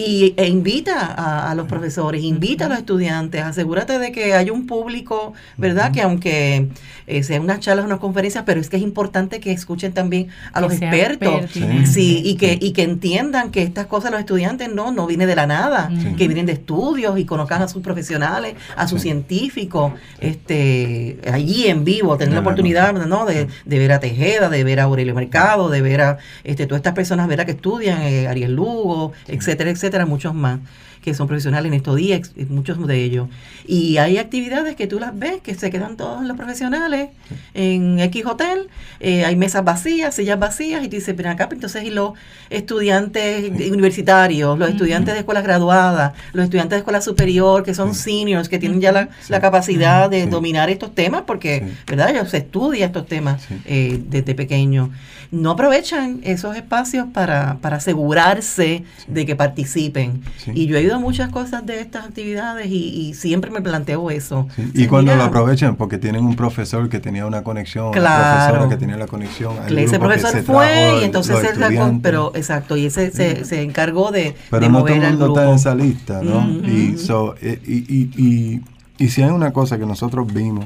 [0.00, 4.50] Y, e invita a, a los profesores, invita a los estudiantes, asegúrate de que hay
[4.50, 5.92] un público, ¿verdad?
[5.92, 6.68] Que aunque
[7.06, 10.60] eh, sean unas charlas, unas conferencias, pero es que es importante que escuchen también a
[10.60, 11.50] Que los expertos.
[11.84, 15.36] Sí, y que, y que entiendan que estas cosas los estudiantes no, no vienen de
[15.36, 16.14] la nada, Sí.
[16.16, 19.08] que vienen de estudios y conozcan a sus profesionales, a sus Sí.
[19.08, 23.26] científicos, este, allí en vivo, tener la oportunidad ¿no?
[23.26, 26.78] de, de ver a Tejeda, de ver a Aurelio Mercado, de ver a este, todas
[26.80, 27.44] estas personas ¿verdad?
[27.44, 30.60] que estudian, eh, Ariel Lugo, etcétera, etcétera, muchos más
[31.02, 33.28] que son profesionales en estos días, muchos de ellos.
[33.66, 37.10] Y hay actividades que tú las ves, que se quedan todos los profesionales
[37.54, 38.68] en X hotel,
[39.00, 42.12] eh, hay mesas vacías, sillas vacías, y tú dices, ven acá, pues, entonces, y los
[42.50, 48.48] estudiantes universitarios, los estudiantes de escuelas graduadas, los estudiantes de escuela superior, que son seniors,
[48.48, 49.32] que tienen ya la, Sí.
[49.32, 50.28] la capacidad de Sí.
[50.30, 51.72] dominar estos temas, porque, Sí.
[51.88, 52.10] ¿verdad?
[52.10, 53.54] Ellos estudian estos temas Sí.
[53.64, 54.90] eh, desde pequeños.
[55.32, 60.22] No aprovechan esos espacios para, para asegurarse de que participen.
[60.38, 60.50] Sí.
[60.54, 62.76] Y yo he muchas cosas de estas actividades y,
[63.08, 64.48] y siempre me planteo eso.
[64.56, 68.24] Sí, Y cuando mira, lo aprovechan, porque tienen un profesor que tenía una conexión, Claro.
[68.24, 69.54] una profesora que tenía la conexión.
[69.68, 72.00] Ese que profesor se fue y entonces sacó, estudiantes.
[72.02, 75.38] pero exacto, y ese se, se encargó de, Pero de no todo el mundo grupo.
[75.40, 76.46] está en esa lista, ¿no?
[76.66, 78.60] Y, so, eh, y, y, y,
[78.98, 80.64] y si hay una cosa que nosotros vimos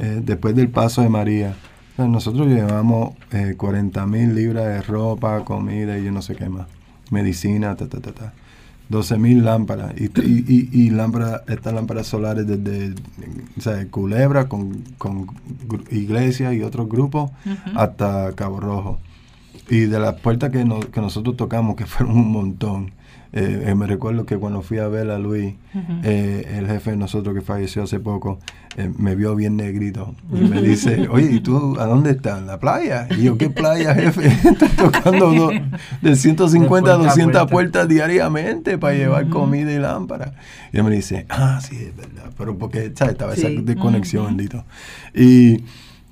[0.00, 1.54] eh, después del paso de María,
[1.96, 6.66] nosotros llevamos eh, 40 mil libras de ropa, comida y yo no sé qué más,
[7.10, 8.32] medicina, ta, ta, ta, ta.
[8.88, 12.94] 12 mil lámparas y, y, y, y lámparas, estas lámparas solares desde
[13.56, 15.26] o sea, Culebra con, con
[15.90, 17.30] iglesias y otros grupos
[17.74, 18.98] hasta Cabo Rojo.
[19.70, 22.92] Y de las puertas que, no- que nosotros tocamos, que fueron un montón,
[23.32, 25.54] eh, eh, me recuerdo que cuando fui a ver a Luis,
[26.02, 28.38] eh, el jefe de nosotros que falleció hace poco,
[28.96, 32.38] me vio bien negrito y me dice, oye, ¿y tú a dónde estás?
[32.38, 33.08] ¿En la playa?
[33.10, 34.26] Y yo, ¿qué playa, jefe?
[34.48, 35.50] Estoy tocando do-
[36.02, 37.46] de 150 a De a 200 puerta.
[37.52, 40.34] puertas diariamente para llevar comida y lámpara.
[40.72, 43.12] Y él me dice, ah, sí, es verdad, pero porque, ¿sabes?
[43.12, 44.36] Estaba esa desconexión, Ujú.
[44.36, 44.64] bendito.
[45.14, 45.64] Y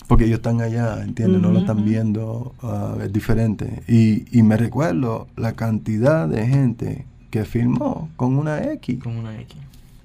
[0.07, 1.41] porque ellos están allá, ¿entiendes?
[1.43, 3.83] No lo están viendo, ah, es diferente.
[3.89, 9.03] Y, y me recuerdo la cantidad de gente que filmó con una X.
[9.03, 9.57] Con una X.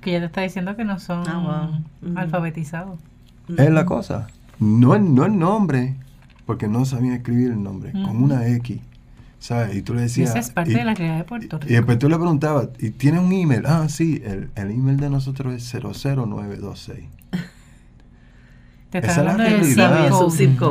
[0.02, 2.16] Que ya te está diciendo que no son Ah, wow.
[2.18, 3.00] Alfabetizados.
[3.58, 4.28] Es la cosa.
[4.60, 5.96] No, el- no el nombre,
[6.46, 8.80] porque no sabían escribir el nombre, con una X.
[9.40, 9.76] ¿Sabes?
[9.76, 10.30] Y tú le Y decías.
[10.32, 11.74] esa es parte y- de la realidad de Puerto Y Rico.
[11.74, 13.64] después tú le preguntabas, ¿y tienes un email?
[13.66, 17.06] Ah, sí, el, el email de nosotros es 00926.
[18.92, 20.10] Te esa es la realidad.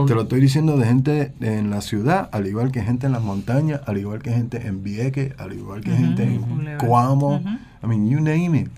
[0.06, 3.22] Te lo estoy diciendo de gente en la ciudad, al igual que gente en las
[3.22, 6.76] montañas, al igual que gente en Vieques, al igual que gente en.
[6.78, 7.36] Coamo.
[7.36, 7.48] Ujú.
[7.82, 8.68] I mean, you name it.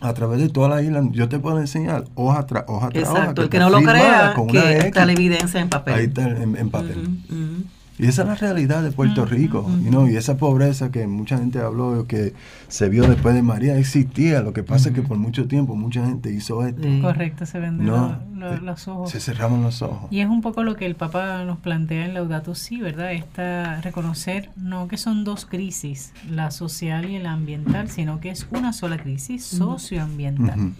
[0.00, 3.18] A través de toda la isla, yo te puedo enseñar hoja tras hoja tras hoja.
[3.20, 5.94] Exacto, el que no lo crea, que está la evidencia en papel.
[5.94, 7.08] Ahí está en, en papel.
[7.30, 7.53] Ujú.
[7.98, 11.38] Y esa es la realidad de Puerto Rico, you know, y esa pobreza que mucha
[11.38, 12.34] gente habló, que
[12.66, 14.42] se vio después de María, existía.
[14.42, 16.82] Lo que pasa es que por mucho tiempo mucha gente hizo esto.
[16.82, 17.00] Sí.
[17.00, 19.10] Correcto, se venden No, eh, los ojos.
[19.10, 20.10] Se cerraban los ojos.
[20.10, 23.12] Y es un poco lo que el Papa nos plantea en Laudato Si, ¿verdad?
[23.12, 28.48] Esta reconocer no que son dos crisis, la social y la ambiental, sino que es
[28.50, 30.72] una sola crisis socioambiental.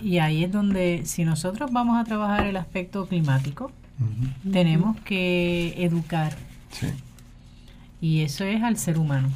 [0.00, 3.72] Y ahí es donde si nosotros vamos a trabajar el aspecto climático,
[4.52, 6.36] tenemos que educar
[6.70, 6.88] Sí.
[8.00, 9.28] y eso es al ser humano.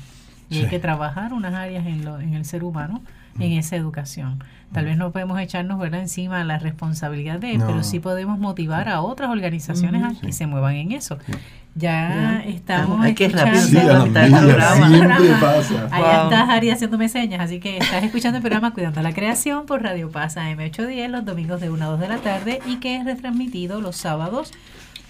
[0.51, 3.03] Y hay que trabajar unas áreas en, lo, en el ser humano,
[3.39, 4.43] en esa educación.
[4.73, 6.01] Tal vez no podemos echarnos ¿verdad?
[6.01, 7.67] encima la responsabilidad de él, No.
[7.67, 10.33] pero sí podemos motivar a otras organizaciones a que Sí.
[10.33, 11.19] se muevan en eso.
[11.27, 11.33] Sí.
[11.77, 14.89] Ya estamos Ay, qué rápido escuchando- Sí, a la mitad del milla, programa.
[14.89, 15.89] siempre pasa.
[15.91, 16.25] Allá Wow.
[16.33, 20.11] estás, Ari, haciéndome señas, así que estás escuchando el programa Cuidando la Creación por Radio
[20.11, 23.81] Paz AM810 los domingos de 1 a 2 de la tarde y que es retransmitido
[23.81, 24.53] los sábados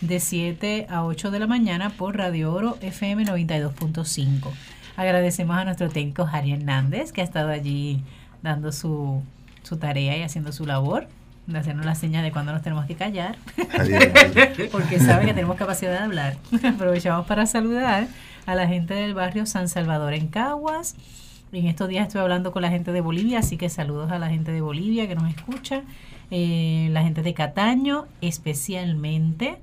[0.03, 4.51] de 7 a 8 de la mañana por Radio Oro FM 92.5.
[4.97, 8.03] Agradecemos a nuestro técnico Jari Hernández que ha estado allí
[8.43, 9.23] dando su,
[9.63, 11.09] su tarea y haciendo su labor.
[11.47, 13.37] de hacernos la señal de cuando nos tenemos que callar,
[14.73, 16.37] porque sabe que tenemos capacidad de hablar.
[16.65, 18.07] Aprovechamos para saludar
[18.47, 20.95] a la gente del barrio San Salvador en Caguas.
[21.53, 24.29] En estos días estoy hablando con la gente de Bolivia, así que saludos a la
[24.29, 25.83] gente de Bolivia que nos escucha,
[26.31, 29.59] eh, la gente de Cataño, especialmente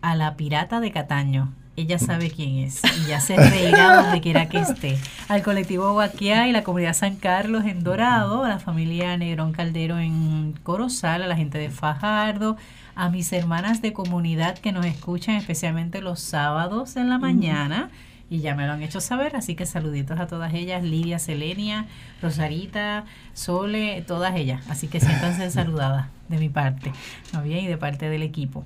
[0.00, 1.52] a la pirata de Cataño.
[1.74, 4.98] Ella sabe quién es y ya se reirá donde quiera que esté.
[5.28, 9.98] Al colectivo Guaquiá y la comunidad San Carlos en Dorado, a la familia Negrón Caldero
[9.98, 12.58] en Corozal, a la gente de Fajardo,
[12.94, 17.90] a mis hermanas de comunidad que nos escuchan especialmente los sábados en la mañana
[18.28, 21.86] y ya me lo han hecho saber, así que saluditos a todas ellas, Lidia, Selenia,
[22.20, 26.92] Rosarita, Sole, todas ellas, así que siéntanse saludadas de mi parte,
[27.32, 27.64] ¿no bien?
[27.64, 28.64] Y de parte del equipo.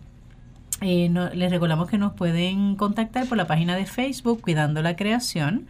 [0.82, 4.94] Eh, no- les recordamos que nos pueden contactar por la página de Facebook Cuidando la
[4.96, 5.66] Creación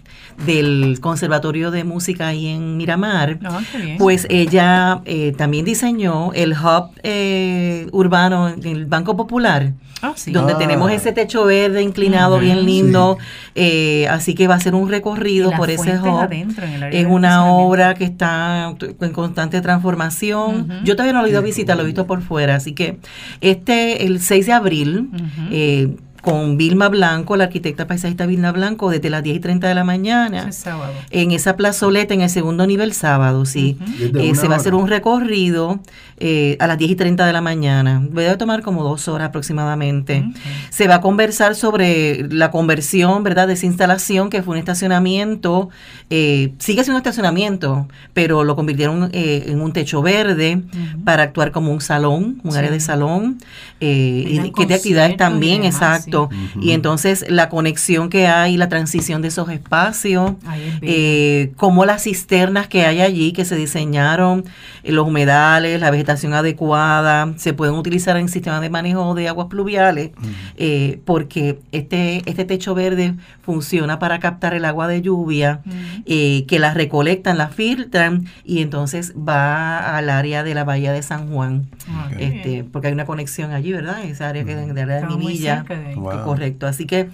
[0.47, 3.39] del Conservatorio de Música ahí en Miramar.
[3.75, 3.99] Bien.
[3.99, 10.33] Pues ella eh, también diseñó el hub eh, urbano en el Banco Popular, Ah, sí.
[10.33, 10.59] donde Ah.
[10.59, 13.19] tenemos ese techo verde inclinado bien lindo.
[13.55, 16.19] eh, así que va a ser un recorrido por ese hub.
[16.21, 20.81] adentro, en el área Es una obra que está en constante transformación.
[20.85, 22.57] Yo todavía no lo he ido a visitar, lo he visto por fuera.
[22.57, 22.99] Así que
[23.41, 25.09] este, el 6 de abril,
[25.51, 29.75] eh, con Vilma Blanco, la arquitecta paisajista Vilma Blanco, desde las 10 y 30 de
[29.75, 30.93] la mañana, Ese es sábado.
[31.11, 33.77] en esa plazoleta, en el segundo nivel sábado, sí.
[34.15, 35.81] Eh, se va a hacer un recorrido
[36.19, 38.01] eh, a las 10 y 30 de la mañana.
[38.11, 40.25] Debe tomar como dos horas aproximadamente.
[40.71, 45.69] Se va a conversar sobre la conversión, ¿verdad?, de esa instalación que fue un estacionamiento.
[46.15, 50.63] eh, sigue siendo un estacionamiento, pero lo convirtieron eh, en un techo verde
[51.05, 52.59] para actuar como un salón, un Sí.
[52.59, 53.39] área de salón,
[53.81, 56.05] eh, y que de actividades también, demás, exacto.
[56.05, 56.12] sí.
[56.61, 62.05] Y entonces la conexión que hay, la transición de esos espacios, es eh, como las
[62.05, 64.45] cisternas que hay allí, que se diseñaron,
[64.83, 69.49] eh, los humedales, la vegetación adecuada, se pueden utilizar en sistemas de manejo de aguas
[69.49, 70.11] pluviales,
[70.57, 75.61] eh, porque este, este techo verde funciona para captar el agua de lluvia,
[76.07, 81.03] eh, que la recolectan, la filtran y entonces va al área de la bahía de
[81.03, 84.05] San Juan, Ah, este, porque hay una conexión allí, ¿verdad?
[84.05, 85.59] Esa área que de, de de Minilla.
[85.59, 85.95] cerca de ahí.
[86.03, 86.25] Wow.
[86.25, 86.67] Correcto.
[86.67, 87.09] Así que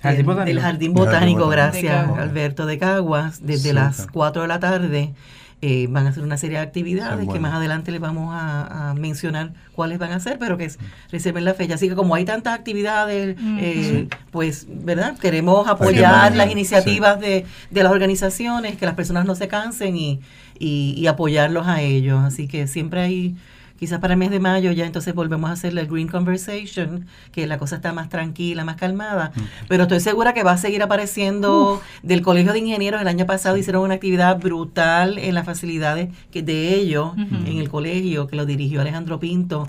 [0.00, 0.54] Jardín del- Botánico.
[0.54, 2.22] del Jardín Botánico, gracias De.
[2.22, 5.14] Alberto de Caguas, desde las 4 de la tarde.
[5.62, 8.94] eh, van a hacer una serie de actividades que más adelante les vamos a, a
[8.94, 10.78] mencionar cuáles van a hacer, pero que es-
[11.10, 11.76] reserven la fecha.
[11.76, 13.58] Así que como hay tantas actividades, Mm.
[13.58, 15.16] eh, pues, ¿verdad?
[15.18, 20.20] Queremos apoyar las iniciativas de, de las organizaciones, que las personas no se cansen y,
[20.58, 22.22] y, y apoyarlos a ellos.
[22.22, 23.34] Así que siempre hay
[23.78, 27.46] quizás para el mes de mayo ya entonces volvemos a hacer la Green Conversation, que
[27.46, 29.32] la cosa está más tranquila, más calmada,
[29.68, 33.00] pero estoy segura que va a seguir apareciendo del Colegio de Ingenieros.
[33.00, 37.68] El año pasado hicieron una actividad brutal en las facilidades que de ellos, en el
[37.68, 39.68] colegio, que lo dirigió Alejandro Pinto.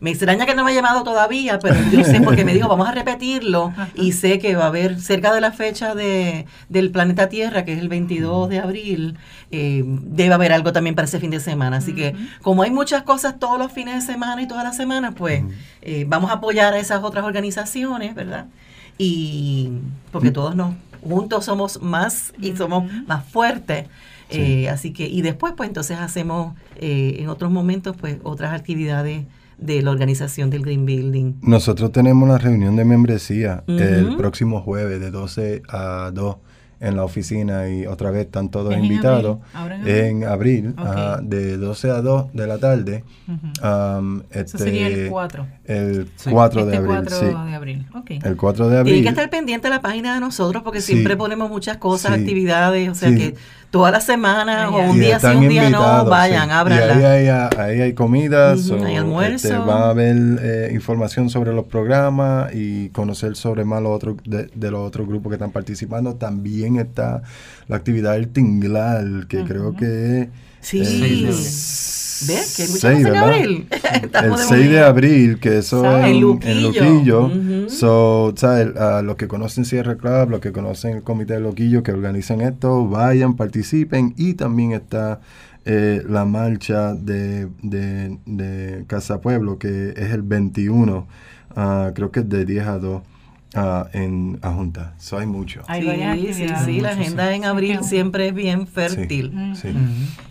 [0.00, 2.88] Me extraña que no me ha llamado todavía, pero yo sé porque me dijo, vamos
[2.88, 7.28] a repetirlo y sé que va a haber cerca de la fecha de, del planeta
[7.28, 9.16] Tierra, que es el 22 de abril,
[9.50, 11.78] eh, debe haber algo también para ese fin de semana.
[11.78, 15.14] Así que como hay muchas cosas todos los fines de semana y todas las semanas,
[15.16, 15.42] pues
[15.82, 18.46] eh, vamos a apoyar a esas otras organizaciones, ¿verdad?
[18.98, 19.70] Y
[20.12, 23.86] porque todos nos juntos somos más y somos más fuertes.
[24.30, 29.24] Eh, así que, y después, pues entonces hacemos eh, en otros momentos, pues otras actividades
[29.58, 31.34] de la organización del Green Building.
[31.42, 34.16] Nosotros tenemos la reunión de membresía el Ujú.
[34.16, 36.36] próximo jueves de 12 a 2
[36.80, 39.38] en la oficina y otra vez están todos ¿Es invitados.
[39.52, 39.88] en abril?
[39.88, 40.86] En abril, Ok.
[40.86, 43.02] ajá, de 12 a 2 de la tarde.
[43.26, 43.66] Ujú.
[43.66, 45.44] am, Eso este, sería el 4.
[45.64, 46.30] El Sí.
[46.30, 47.24] 4 de este abril, 4 sí.
[47.50, 47.86] de abril.
[47.96, 48.10] Ok.
[48.22, 49.02] El 4 de Tienen abril.
[49.02, 50.92] que estar pendientes de la página de nosotros porque Sí.
[50.92, 52.20] siempre ponemos muchas cosas, Sí.
[52.20, 53.16] actividades, o sea Sí.
[53.16, 53.34] que
[53.70, 56.54] todas las semanas o un Y día sí, un día no, vayan, sí.
[56.54, 57.00] ábranla.
[57.00, 59.48] Y ahí hay, ahí hay comidas, Ujú, o, hay almuerzo.
[59.48, 64.16] este, va a haber eh, información sobre los programas y conocer sobre más los otros
[64.24, 66.14] de, de los otros grupos que están participando.
[66.14, 67.22] También está
[67.66, 70.28] la actividad del Tinglar, que creo que es
[70.60, 70.78] Sí.
[70.80, 71.32] de
[72.26, 72.56] ¿Ves?
[72.56, 73.28] Que hay muchas seis, cosas en ¿verdad?
[73.34, 73.66] abril.
[73.94, 76.04] el Estamos 6 de abril, que eso ¿Sabes?
[76.06, 76.50] es En Luquillo.
[76.52, 77.26] en Luquillo.
[77.26, 77.70] Ujú.
[77.70, 78.76] So, ¿sabes?
[78.76, 82.40] A los que conocen Sierra Club, los que conocen el Comité de Loquillo que organizan
[82.40, 84.14] esto, vayan, participen.
[84.16, 85.20] Y también está
[85.64, 91.06] eh, la marcha de, de, de Casa Pueblo, que es el 21,
[91.56, 93.02] ah, creo que es de 10 a 2
[93.54, 94.94] ah, en a Junta.
[94.98, 95.62] So, hay mucho.
[95.68, 97.34] Hay Sí, sí, sí, la agenda sí.
[97.36, 97.88] en abril Sí.
[97.90, 99.32] siempre es bien Sí, fértil.
[99.32, 99.54] Mm.
[99.54, 99.68] sí.
[99.68, 99.78] Ujú.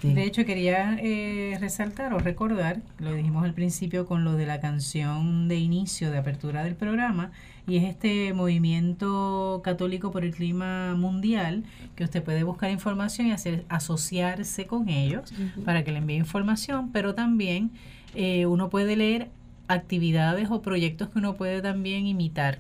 [0.01, 0.13] Sí.
[0.13, 4.59] De hecho, quería eh, resaltar o recordar, lo dijimos al principio con lo de la
[4.59, 7.31] canción de inicio, de apertura del programa,
[7.67, 11.63] y es este movimiento católico por el clima mundial,
[11.95, 15.33] que usted puede buscar información y hacer, asociarse con ellos
[15.65, 17.71] para que le envíe información, pero también
[18.15, 19.29] eh, uno puede leer
[19.67, 22.59] actividades o proyectos que uno puede también imitar.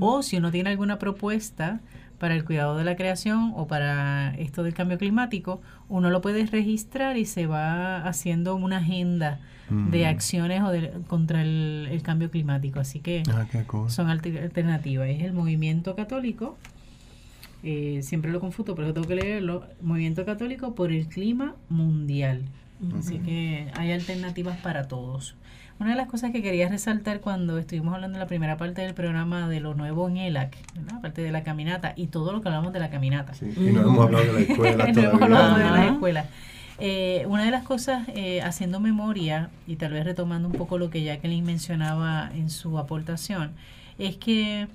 [0.00, 1.80] O si uno tiene alguna propuesta
[2.18, 6.46] para el cuidado de la creación o para esto del cambio climático, uno lo puede
[6.46, 9.40] registrar y se va haciendo una agenda
[9.90, 12.80] de acciones o de- contra el, el cambio climático.
[12.80, 13.90] Así que Ah, cool.
[13.90, 15.08] son alter- alternativas.
[15.08, 16.56] Es el movimiento católico,
[17.62, 22.42] eh, siempre lo confundo, pero tengo que leerlo, movimiento católico por el clima mundial.
[22.98, 25.34] Así que hay alternativas para todos.
[25.80, 28.94] Una de las cosas que quería resaltar cuando estuvimos hablando en la primera parte del
[28.94, 30.96] programa de lo nuevo en ELAC, ¿verdad?
[30.98, 33.34] aparte de la caminata y todo lo que hablamos de la caminata.
[33.34, 35.70] Sí, Y no hemos hablado de la escuela No hemos hablado de todavía.
[35.72, 35.92] las Ajá.
[35.92, 36.26] escuelas.
[36.78, 40.90] Eh, una de las cosas, eh, haciendo memoria y tal vez retomando un poco lo
[40.90, 43.52] que Jacqueline mencionaba en su aportación,
[43.98, 44.68] es que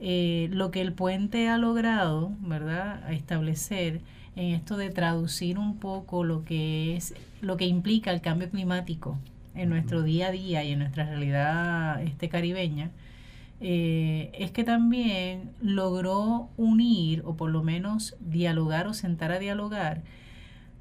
[0.00, 4.00] eh, lo que el puente ha logrado, ¿verdad?, a establecer
[4.36, 9.18] en esto de traducir un poco lo que es, lo que implica el cambio climático
[9.54, 12.90] en nuestro día a día y en nuestra realidad este caribeña,
[13.60, 20.02] eh, es que también logró unir o por lo menos dialogar o sentar a dialogar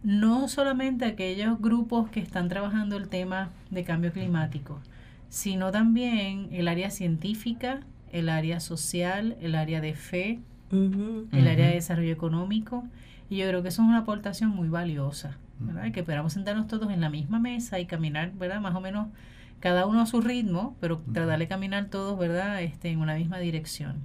[0.04, 4.80] no solamente aquellos grupos que están trabajando el tema de cambio climático,
[5.30, 10.40] sino también el área científica, el área social, el área de fe,
[10.72, 12.86] el área de desarrollo económico,
[13.30, 15.92] y yo creo que eso es una aportación muy valiosa, ¿verdad?
[15.92, 18.60] Que podamos sentarnos todos en la misma mesa y caminar, ¿verdad?
[18.60, 19.08] Más o menos
[19.60, 22.62] cada uno a su ritmo, pero tratar de caminar todos, ¿verdad?
[22.62, 23.98] Este, en una misma dirección.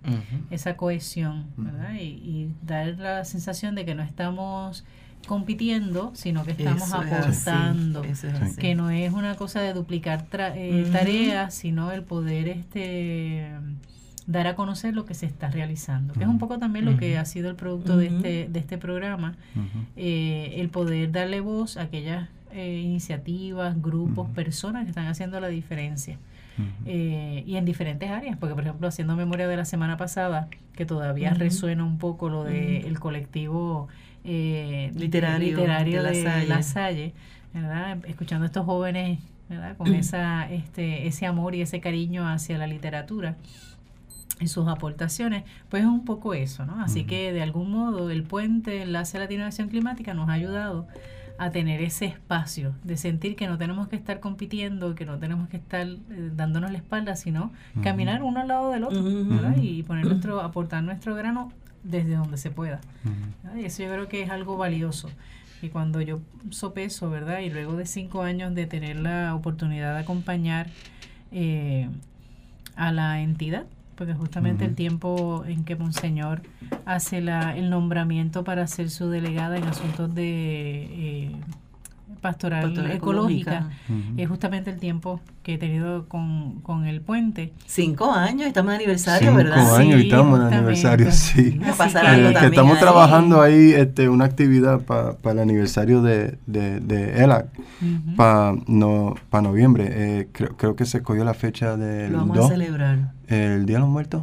[0.50, 1.94] Esa cohesión, ¿verdad?
[1.94, 4.84] Y, y, dar la sensación de que no estamos
[5.26, 8.02] compitiendo, sino que estamos aportando,
[8.58, 13.50] que no es una cosa de duplicar eh, tareas, sino el poder este
[14.26, 17.18] dar a conocer lo que se está realizando, que es un poco también lo que
[17.18, 19.36] ha sido el producto de, este, de este programa,
[19.96, 25.48] eh, el poder darle voz a aquellas eh, iniciativas, grupos, personas que están haciendo la
[25.48, 26.18] diferencia.
[26.86, 31.34] y en diferentes áreas, porque por ejemplo, haciendo memoria de la semana pasada, que todavía
[31.34, 33.88] resuena un poco lo del el colectivo
[34.24, 37.12] eh, literario, literario, de, La Salle,
[37.52, 37.98] ¿verdad?
[38.06, 39.18] escuchando a estos jóvenes
[39.48, 39.76] ¿verdad?
[39.76, 43.36] con esa, este, ese amor y ese cariño hacia la literatura
[44.40, 46.80] en sus aportaciones, pues es un poco eso, ¿no?
[46.80, 50.88] Así que de algún modo el puente Enlace a la Acción Climática nos ha ayudado
[51.36, 55.48] a tener ese espacio de sentir que no tenemos que estar compitiendo, que no tenemos
[55.48, 55.98] que estar eh,
[56.34, 59.56] dándonos la espalda, sino caminar uno al lado del otro, ¿verdad?
[59.60, 62.80] Y poner nuestro, aportar nuestro grano desde donde se pueda.
[63.56, 65.10] Y eso yo creo que es algo valioso.
[65.60, 66.20] Y cuando yo
[66.50, 67.40] sopeso, ¿verdad?
[67.40, 70.68] Y luego de cinco años de tener la oportunidad de acompañar
[71.32, 71.88] eh,
[72.76, 73.64] a la entidad,
[73.94, 76.42] porque justamente el tiempo en que Monseñor
[76.84, 81.30] hace la, el nombramiento para ser su delegada en asuntos de eh,
[82.24, 83.68] pastoral, ecológica,
[84.16, 87.52] es justamente el tiempo que he tenido con, con el puente.
[87.66, 89.58] Cinco años, estamos en aniversario, ¿verdad?
[89.58, 91.60] Cinco años y estamos en aniversario, sí.
[91.60, 97.48] Eh, que, estamos trabajando ahí este, una actividad para el aniversario de, de, de ELAC
[98.16, 99.88] para no, noviembre.
[99.90, 103.12] Eh, creo, creo que se escogió la fecha del Lo vamos a celebrar.
[103.28, 104.22] El Día de los Muertos.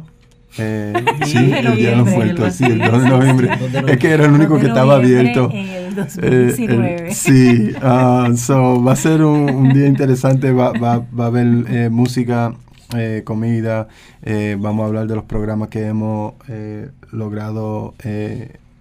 [0.58, 0.92] Eh,
[1.24, 3.50] sí, el Día de los Muertos, sí, el 2 de noviembre.
[3.88, 5.50] Es que era el único que estaba abierto.
[5.52, 7.08] En el 2019.
[7.08, 11.26] Eh, sí, uh, so, va a ser un, un día interesante, va, va, va a
[11.28, 12.54] haber eh, música,
[12.96, 13.88] eh, comida,
[14.22, 17.94] eh, vamos a hablar de los programas que hemos eh, logrado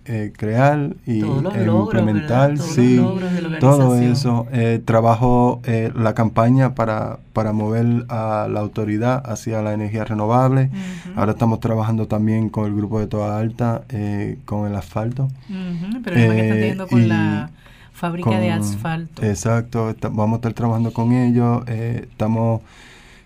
[0.05, 3.01] eh, eh, crear y eh, implementar, sí,
[3.59, 4.47] todo eso.
[4.51, 10.69] Eh, trabajo eh, la campaña para, para mover a la autoridad hacia la energía renovable.
[11.15, 15.27] Ahora estamos trabajando también con el grupo de Toda Alta, eh, con el asfalto.
[16.03, 17.49] Pero que están teniendo con la
[17.93, 19.23] fábrica de asfalto.
[19.23, 21.63] Exacto, vamos a estar trabajando con ellos.
[21.67, 22.61] estamos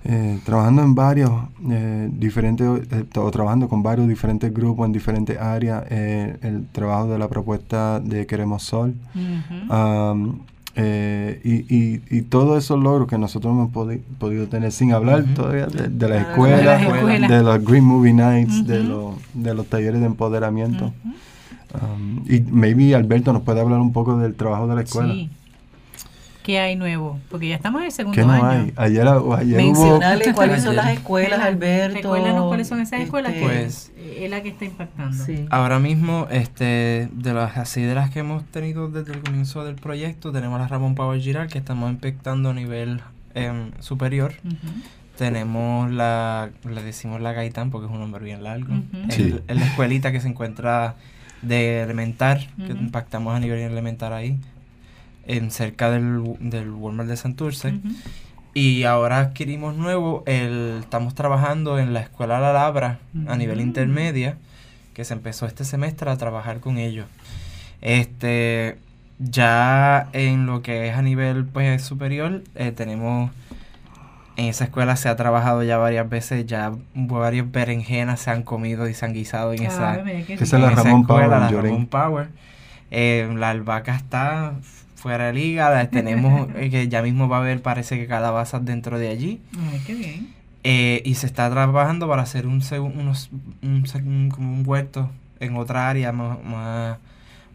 [0.08, 1.32] eh, trabajando en varios
[1.68, 7.18] eh, diferentes, eh, o trabajando con varios diferentes grupos en diferentes áreas, el trabajo de
[7.18, 8.94] la propuesta de Queremos Sol.
[11.44, 13.72] y, y, y, todos esos logros que nosotros hemos
[14.20, 16.78] podido tener sin hablar todavía de, la escuela,
[17.28, 20.94] de los Green Movie Nights, de, los, de los talleres de empoderamiento.
[22.28, 25.14] y maybe Alberto nos puede hablar un poco del trabajo de la escuela.
[25.14, 25.32] Sí.
[26.46, 27.20] ¿Qué hay nuevo?
[27.32, 28.46] Porque ya estamos en el segundo ¿Qué no año.
[28.46, 28.74] Hay?
[28.76, 31.96] Ayer, ayer Mencionale cuáles son las escuelas, Alberto.
[31.96, 35.26] Recuérdanos cuáles son esas escuelas este, pues, es la que está impactando.
[35.26, 35.48] Sí.
[35.50, 39.74] Ahora mismo, este, de las así de las que hemos tenido desde el comienzo del
[39.74, 43.02] proyecto, tenemos la Ramón Power Giral, que estamos impactando a nivel
[43.34, 44.36] eh, superior.
[45.18, 48.72] Tenemos la, le decimos la Gaitán porque es un nombre bien largo.
[49.10, 50.94] el, la escuelita que se encuentra
[51.42, 54.38] de elementar, que impactamos a nivel elementar ahí
[55.28, 57.80] en cerca del, del Walmart de Santurce.
[58.54, 64.38] Y ahora adquirimos nuevo, el, estamos trabajando en la Escuela La Labra a nivel intermedia,
[64.94, 67.06] que se empezó este semestre a trabajar con ellos.
[67.82, 68.78] Este,
[69.20, 73.32] ya en lo que es a nivel pues superior, eh, tenemos
[74.38, 78.88] en esa escuela se ha trabajado ya varias veces, ya varios berenjenas se han comido
[78.90, 82.28] y se han guisado en esa, es la Ramón Power, la Ramón Power.
[82.92, 84.54] Eh, la albahaca está
[85.06, 85.88] fuera de liga.
[85.92, 89.40] Tenemos eh, que ya mismo va a haber, parece que calabazas dentro de allí.
[89.72, 90.34] Ay, qué bien.
[90.64, 93.30] Eh, y se está trabajando para hacer un, unos,
[93.62, 96.98] un, como un huerto en otra área más,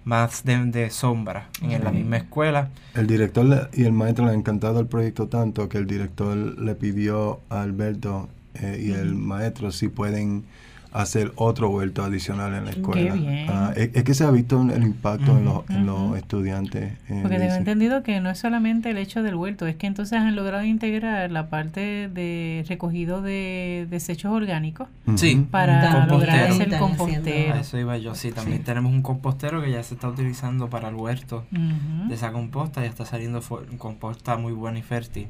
[0.04, 2.68] más, de, sombra, en la misma escuela.
[2.94, 6.76] El director y el maestro le han encantado el proyecto tanto que el director le
[6.76, 10.44] pidió a Alberto eh, y el maestro si pueden
[10.92, 13.14] hacer otro vuelto adicional en la escuela.
[13.48, 16.92] Ah, es, que se ha visto el impacto en, los, en los estudiantes.
[17.08, 20.18] Eh, Porque tengo entendido que no es solamente el hecho del vuelto, es que entonces
[20.18, 27.54] han logrado integrar la parte de recogido de desechos orgánicos sí, para lograr hacer compostero.
[27.54, 30.94] eso iba yo, sí, también tenemos un compostero que ya se está utilizando para el
[30.94, 33.40] huerto de esa composta, ya está saliendo
[33.78, 35.28] composta muy buena y fértil.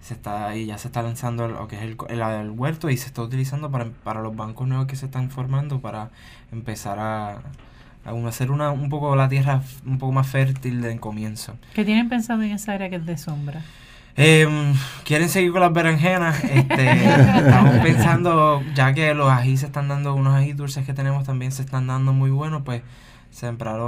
[0.00, 3.06] se está ahí ya se está lanzando lo que es el, el, huerto y se
[3.06, 6.10] está utilizando para, para los bancos nuevos que se están formando para
[6.52, 7.40] empezar a,
[8.04, 11.56] a hacer una, un poco la tierra un poco más fértil en comienzo.
[11.74, 13.62] ¿Qué tienen pensado en esa área que es de sombra?
[14.16, 14.74] Em,
[15.04, 16.42] ¿Quieren seguir con las berenjenas?
[16.42, 16.90] Este,
[17.38, 21.52] estamos pensando, ya que los ají se están dando, unos ají dulces que tenemos también
[21.52, 22.82] se están dando muy buenos, pues
[23.30, 23.78] sembrar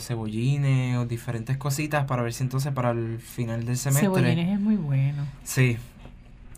[0.00, 4.06] cebollines o diferentes cositas para ver si entonces para el final del semestre...
[4.06, 5.24] Cebollines es muy bueno.
[5.44, 5.78] Sí.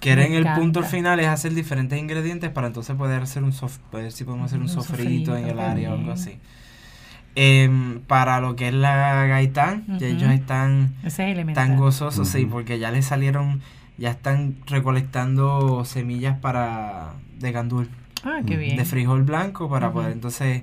[0.01, 4.11] Quieren el punto final es hacer diferentes ingredientes para entonces poder hacer un sof ver
[4.13, 6.39] si podemos hacer un, sofrito, en el área o algo así.
[7.35, 10.95] Em, para lo que es la gaitán, ellos están
[11.55, 13.61] tan gozosos, sí, porque ya les salieron,
[13.99, 17.89] ya están recolectando semillas para de gandul.
[18.25, 18.77] Ah, qué bien.
[18.77, 20.63] De frijol blanco para poder entonces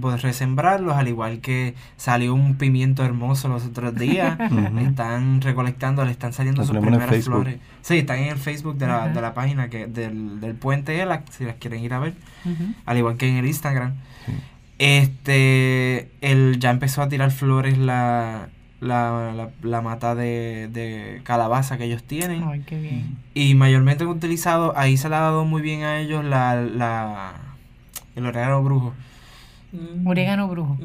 [0.00, 4.38] poder resembrarlos, al igual que salió un pimiento hermoso los otros días.
[4.80, 7.58] Están recolectando, le están saliendo sus primeras flores.
[7.82, 11.44] Sí, están en el Facebook de la, de la página que del, del puente si
[11.44, 12.14] las quieren ir a ver.
[12.86, 13.94] Al igual que en el Instagram.
[14.78, 18.48] Este, él ya empezó a tirar flores la,
[18.80, 22.42] la, la, mata de, de, calabaza que ellos tienen.
[22.42, 23.16] Ay, qué bien.
[23.32, 27.34] Y mayormente han utilizado, ahí se le ha dado muy bien a ellos la, la
[28.16, 28.92] el orégano brujo.
[29.72, 30.06] Mm.
[30.06, 30.76] Orégano brujo,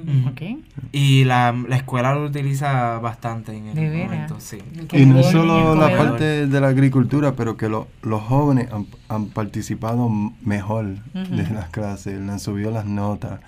[0.92, 4.60] Y la, la, escuela lo utiliza bastante en el momento, sí.
[4.94, 10.10] Y no solo la parte de la agricultura, pero que los jóvenes han, han, participado
[10.42, 13.40] mejor de las clases, le han subido las notas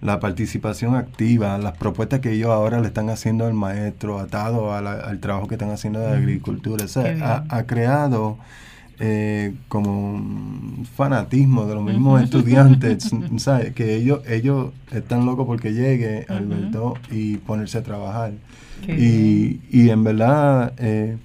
[0.00, 5.18] la participación activa, las propuestas que ellos ahora le están haciendo al maestro, atado al
[5.18, 6.84] trabajo que están haciendo de agricultura.
[6.84, 8.38] O sea, ha, creado
[9.00, 13.72] eh, como un fanatismo de los mismos estudiantes, ¿sabes?
[13.74, 18.32] Que ellos, ellos están locos porque llegue Alberto y ponerse a trabajar.
[18.86, 20.72] Y, y, en verdad...
[20.78, 21.16] Eh,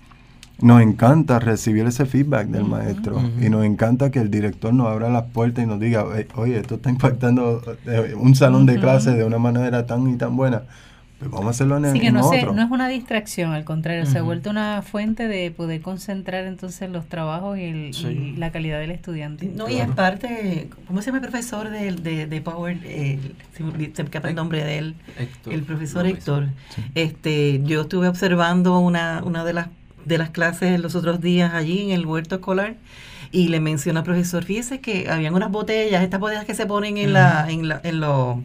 [0.61, 3.21] nos encanta recibir ese feedback del maestro.
[3.41, 6.05] Y nos encanta que el director nos abra las puertas y nos diga,
[6.35, 10.37] oye, esto está impactando eh, un salón de clase de una manera tan y tan
[10.37, 10.63] buena.
[11.23, 14.17] Pues vamos a hacerlo en, sí, que no, no es una distracción, al contrario, se
[14.17, 19.49] ha vuelto una fuente de poder concentrar entonces los trabajos y, la calidad del estudiante.
[19.53, 22.79] No, y es parte, ¿cómo se llama el profesor de, de, de Power?
[22.83, 23.19] Eh,
[23.53, 24.95] se me escapa el nombre de él.
[25.49, 26.49] el profesor Héctor.
[26.95, 29.67] Este, yo estuve observando una, una de las
[30.05, 32.75] de las clases los otros días allí en el huerto escolar
[33.31, 36.97] y le menciona al profesor, fíjese que habían unas botellas, estas botellas que se ponen
[36.97, 38.37] en, la, en, la, en los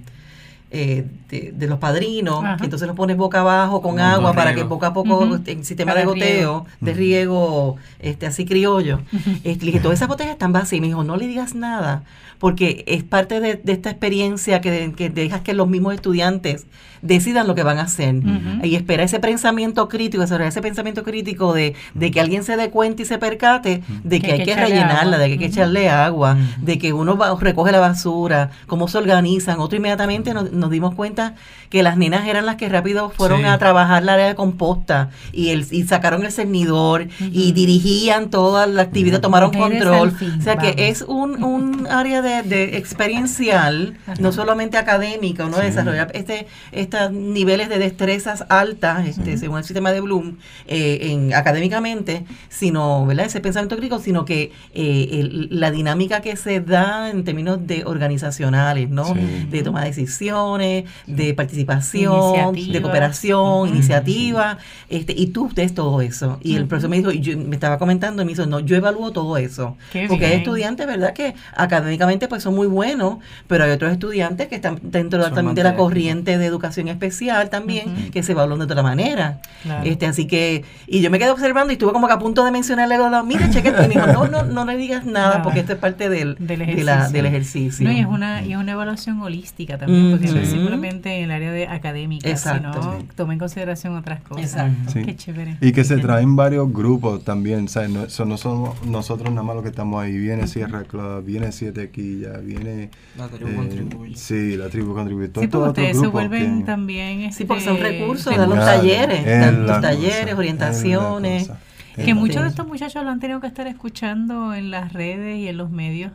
[0.70, 4.84] eh, de, los padrinos, que entonces los pones boca abajo con agua para que poco
[4.84, 9.00] a poco, en sistema de goteo, de riego, este así criollo.
[9.44, 10.78] este, le dije, todas esas botellas están vacías.
[10.78, 12.02] Y me dijo, no le digas nada,
[12.38, 16.66] porque es parte de, esta experiencia que, que, dejas que los mismos estudiantes
[17.02, 18.16] decidan lo que van a hacer.
[18.62, 23.02] Y espera ese pensamiento crítico, ese pensamiento crítico de, de, que alguien se dé cuenta
[23.02, 26.78] y se percate de que, hay que, rellenarla, de que hay que echarle agua, de
[26.78, 29.60] que uno recoge la basura, cómo se organizan.
[29.60, 31.34] Otro inmediatamente nos, nos, dimos cuenta
[31.70, 35.50] que las nenas eran las que rápido fueron a trabajar la área de composta y,
[35.50, 40.12] el, y sacaron el cernidor y dirigían toda la actividad, tomaron control.
[40.38, 46.10] o sea que es un, un área de, de experiencial, no solamente académica, uno desarrollar
[46.14, 46.46] este,
[46.88, 53.06] estos niveles de destrezas altas, este, según el sistema de Bloom, eh, en, académicamente, sino,
[53.06, 53.26] ¿verdad?
[53.26, 58.88] Ese pensamiento crítico, sino que eh, la dinámica que se da en términos de organizacionales,
[58.88, 59.14] ¿no?
[59.50, 64.58] De toma de decisiones, de participación, de cooperación, iniciativa,
[64.88, 66.38] este, y tú ves todo eso.
[66.42, 68.76] Y el profesor me dijo, y yo, me estaba comentando, y me dijo, no, yo
[68.76, 69.76] evalúo todo eso.
[70.08, 71.12] porque hay estudiantes, ¿verdad?
[71.12, 75.62] Que académicamente pues son muy buenos, pero hay otros estudiantes que están dentro también de
[75.62, 79.40] la corriente de educación especial también, que se evalúan de otra manera.
[79.82, 82.52] Este, así que, y yo me quedé observando y estuve como que a punto de
[82.52, 85.72] mencionarle a mira, cheque, y me dijo, no, no, no le digas nada, porque esto
[85.72, 87.10] es parte del, del ejercicio.
[87.10, 87.86] del ejercicio.
[87.86, 91.24] No, y es una, y es una evaluación holística también, porque no es simplemente en
[91.24, 92.70] el área de académica, sino
[93.16, 94.44] toma en consideración otras cosas.
[94.44, 94.92] Exacto.
[95.04, 95.56] Qué chévere.
[95.60, 97.90] Y que se traen varios grupos también, ¿sabes?
[97.90, 100.18] No, no somos nosotros nada más los que estamos ahí.
[100.18, 102.90] Viene Sierra Club, viene Siete Quillas, viene...
[103.16, 104.16] La tribu contribuye.
[104.16, 105.28] Sí, la tribu contribuye.
[105.28, 107.32] sí, porque ustedes se vuelven también...
[107.32, 111.50] sí, porque son este, recursos, dan los talleres, dan los talleres, orientaciones.
[111.96, 115.48] Que muchos de estos muchachos lo han tenido que estar escuchando en las redes y
[115.48, 116.12] en los medios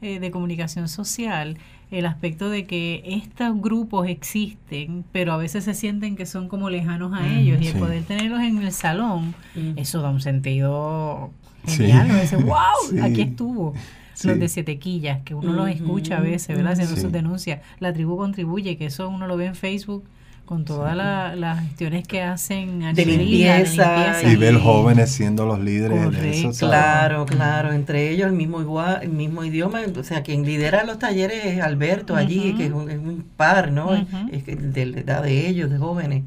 [0.00, 1.58] eh, de comunicación social
[1.90, 6.70] el aspecto de que estos grupos existen, pero a veces se sienten que son como
[6.70, 9.34] lejanos a ellos y el poder tenerlos en el salón,
[9.76, 11.30] eso da un sentido
[11.66, 12.08] genial.
[12.10, 12.20] Sí.
[12.20, 13.74] Dice, wow, aquí estuvo.
[14.28, 16.72] Los de Sietequillas, que uno los escucha a veces, ¿verdad?
[16.72, 17.60] Haciendo sus denuncias.
[17.78, 20.04] La tribu contribuye, que eso uno lo ve en Facebook
[20.46, 23.20] con todas la- las gestiones que hacen De nivel
[23.62, 26.66] isla, limpieza Y ver jóvenes siendo los líderes de eso.
[26.66, 30.98] Claro, claro, entre ellos el mismo igual, el mismo idioma, o sea, quien lidera los
[30.98, 33.94] talleres es Alberto allí, que es un, es un par, ¿no?
[33.94, 34.06] Es-.
[34.32, 36.24] Es que de la edad de ellos, de jóvenes.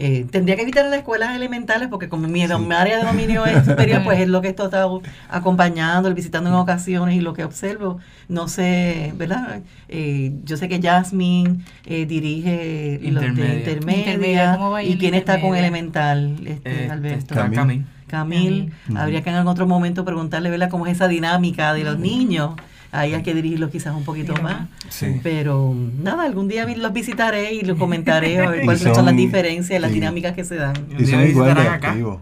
[0.00, 3.64] Eh, tendría que evitar las escuelas elementales porque como mi, mi área de dominio es
[3.66, 4.86] superior, pues es lo que esto está
[5.28, 7.98] acompañando, visitando en ocasiones y lo que observo.
[8.28, 9.62] No sé, ¿verdad?
[9.88, 13.54] Eh, yo sé que Jasmine eh, dirige los de Intermedia.
[13.58, 13.98] intermedia.
[13.98, 17.34] Intermedia, ¿cómo va ahí ¿Y quién está con elemental, este, Eh, Alberto?
[17.34, 17.84] Camil.
[18.06, 18.72] Camil.
[18.96, 22.52] Habría que en algún otro momento preguntarle, ¿verdad?, cómo es esa dinámica de los niños.
[22.90, 24.66] Ahí hay que dirigirlos quizás un poquito más.
[24.88, 25.20] Sí.
[25.22, 29.14] Pero nada, algún día los visitaré y los comentaré a ver cuáles son, son- las
[29.16, 30.74] diferencias, las dinámicas que se dan.
[30.98, 32.20] Y son igual de activos.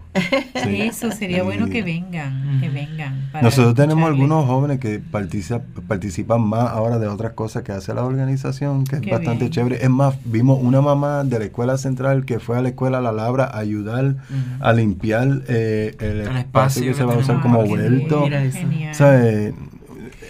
[0.63, 0.81] Sí.
[0.81, 3.29] Eso sería Y bueno que vengan, que vengan.
[3.31, 4.23] para Nosotros tenemos escucharle.
[4.23, 8.97] algunos jóvenes que participa- participan más ahora de otras cosas que hace la organización, que
[8.97, 9.51] es Qué bastante bien.
[9.51, 9.83] chévere.
[9.83, 13.11] Es más, vimos una mamá de la escuela central que fue a la escuela La
[13.13, 14.15] Labra a ayudar
[14.59, 17.71] a limpiar eh, el, El espacio espacio que que se va a usar como aquí.
[17.71, 18.21] huerto.
[18.25, 18.43] Mira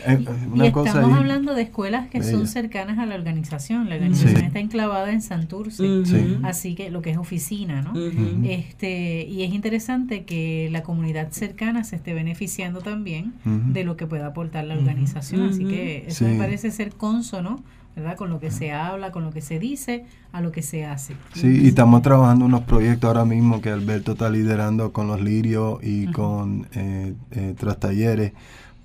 [0.07, 0.25] Eh,
[0.67, 1.17] Y cosa estamos ahí.
[1.19, 3.89] hablando de escuelas que son cercanas a la organización.
[3.89, 4.45] La organización Sí.
[4.45, 6.03] está enclavada en Santurce,
[6.43, 7.93] así que lo que es oficina, ¿no?
[8.43, 14.05] Este, y es interesante que la comunidad cercana se esté beneficiando también de lo que
[14.07, 15.49] pueda aportar la organización.
[15.49, 16.31] Así que eso Sí.
[16.31, 17.61] me parece ser consono,
[17.95, 18.15] ¿verdad?
[18.15, 21.15] Con lo que se habla, con lo que se dice, a lo que se hace.
[21.33, 25.79] Sí, y estamos trabajando unos proyectos ahora mismo que Alberto está liderando con los lirios
[25.83, 28.33] y con eh, eh, tras talleres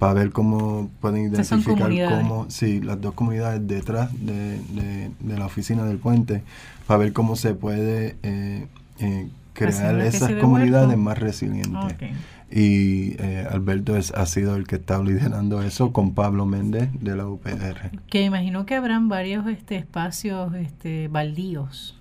[0.03, 5.46] para ver cómo pueden identificar cómo, sí, las dos comunidades detrás de, de- de la
[5.46, 6.42] oficina del puente,
[6.88, 8.66] para ver cómo se puede eh,
[8.98, 11.03] eh, crear esas de comunidades huerto.
[11.03, 11.84] más resilientes.
[11.94, 12.03] Ok.
[12.50, 17.14] Y eh, Alberto es, ha sido el que está liderando eso con Pablo Méndez de
[17.14, 17.92] la UPR.
[18.09, 21.96] Que imagino que habrán varios este, espacios este, baldíos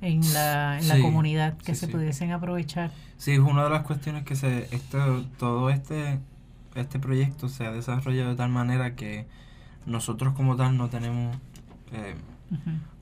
[0.00, 1.92] en la, en la Sí, comunidad que sí, se sí.
[1.92, 2.90] pudiesen aprovechar.
[3.16, 6.18] Sí, es una de las cuestiones que se esto, todo este
[6.74, 9.26] este proyecto se ha desarrollado de tal manera que
[9.86, 11.36] nosotros como tal no tenemos
[11.92, 12.14] eh,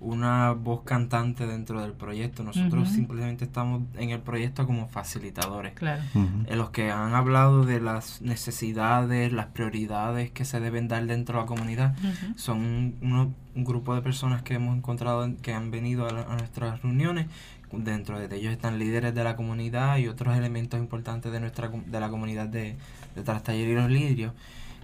[0.00, 2.42] una voz cantante dentro del proyecto.
[2.42, 5.74] Nosotros simplemente estamos en el proyecto como facilitadores.
[5.74, 6.02] Claro.
[6.50, 11.42] Los que han hablado de las necesidades, las prioridades que se deben dar dentro de
[11.42, 11.94] la comunidad.
[12.36, 16.22] Son uno- un grupo de personas que hemos encontrado en- que han venido a, la-
[16.22, 17.26] a nuestras reuniones.
[17.72, 22.00] Dentro de ellos están líderes de la comunidad y otros elementos importantes de nuestra de
[22.00, 22.76] la comunidad de,
[23.14, 24.32] de Trastaller y los Lidrios.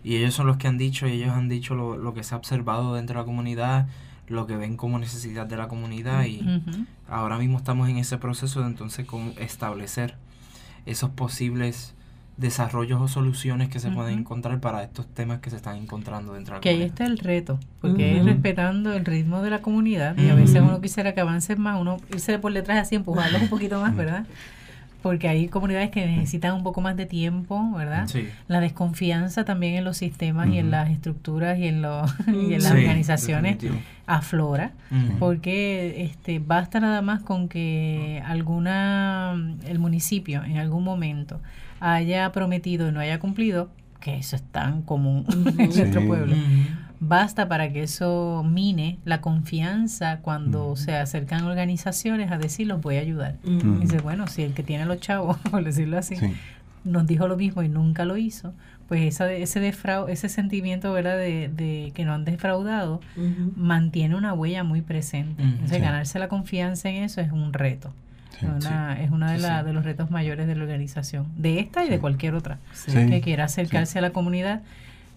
[0.03, 2.35] Y ellos son los que han dicho, y ellos han dicho lo, lo que se
[2.35, 3.89] ha observado dentro de la comunidad,
[4.29, 6.25] lo que ven como necesidad de la comunidad.
[6.25, 6.43] Y
[7.09, 10.17] ahora mismo estamos en ese proceso de entonces cómo establecer
[10.87, 11.95] esos posibles
[12.39, 16.55] desarrollos o soluciones que se pueden encontrar para estos temas que se están encontrando dentro
[16.55, 16.95] de la Que ahí comunidad.
[16.95, 20.81] está el reto, porque es respetando el ritmo de la comunidad y a veces uno
[20.81, 24.25] quisiera que avancen más, uno irse por detrás así, empujarlos un poquito más, ¿verdad?
[25.03, 28.09] Porque hay comunidades que necesitan un poco más de tiempo, ¿verdad?
[28.09, 28.29] Sí.
[28.49, 32.63] La desconfianza también en los sistemas y en las estructuras y en, los y en
[32.63, 33.81] las Sí, organizaciones definitivo.
[34.07, 35.19] aflora, Ujú.
[35.21, 39.35] porque este basta nada más con que alguna
[39.67, 41.41] el municipio en algún momento
[41.81, 43.71] haya prometido y no haya cumplido,
[44.01, 45.25] que eso es tan común
[45.59, 45.79] en Sí.
[45.81, 46.35] nuestro pueblo.
[46.35, 46.43] Ujú.
[47.01, 52.97] Basta para que eso mine la confianza cuando se acercan organizaciones a decir los voy
[52.97, 53.37] a ayudar.
[53.45, 56.33] Y dice, bueno, si el que tiene los chavos, por decirlo así, Sí.
[56.85, 58.53] nos dijo lo mismo y nunca lo hizo,
[58.89, 61.19] pues esa, ese defrau ese sentimiento ¿verdad?
[61.19, 63.01] De, de que no han defraudado
[63.57, 65.43] mantiene una huella muy presente.
[65.43, 65.83] Entonces, Sí.
[65.83, 67.93] ganarse la confianza en eso es un reto.
[68.41, 68.47] Sí.
[68.47, 71.85] es una, es uno de, Sí, de los retos mayores de la organización, de esta
[71.85, 74.63] y de cualquier otra, que quiera acercarse a la comunidad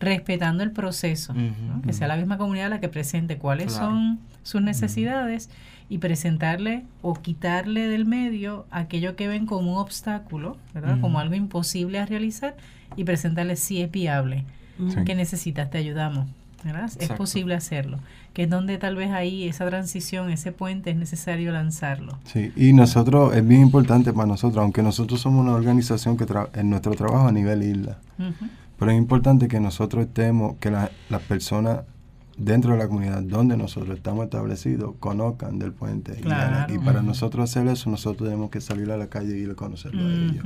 [0.01, 1.45] respetando el proceso, ¿no?
[1.45, 1.81] Ujú.
[1.83, 3.85] que sea la misma comunidad la que presente cuáles Claro.
[3.91, 5.49] son sus necesidades
[5.89, 10.99] y presentarle o quitarle del medio aquello que ven como un obstáculo, ¿verdad?
[10.99, 12.55] Como algo imposible a realizar
[12.97, 14.43] y presentarle si es viable,
[15.05, 16.27] que necesitas, te ayudamos,
[16.63, 16.89] ¿verdad?
[16.99, 17.99] Es posible hacerlo,
[18.33, 22.17] que es donde tal vez ahí esa transición, ese puente es necesario lanzarlo.
[22.23, 26.49] Sí, y nosotros, es bien importante para nosotros, aunque nosotros somos una organización que tra-
[26.55, 27.97] en nuestro trabajo a nivel isla.
[28.81, 31.81] Pero es importante que nosotros estemos, que la- las personas
[32.35, 36.15] dentro de la comunidad donde nosotros estamos establecidos conozcan del puente.
[36.17, 36.73] Y- Claro.
[36.73, 39.53] Y, para nosotros hacer eso, nosotros tenemos que salir a la calle y ir a
[39.55, 40.43] conocerlo a ellos.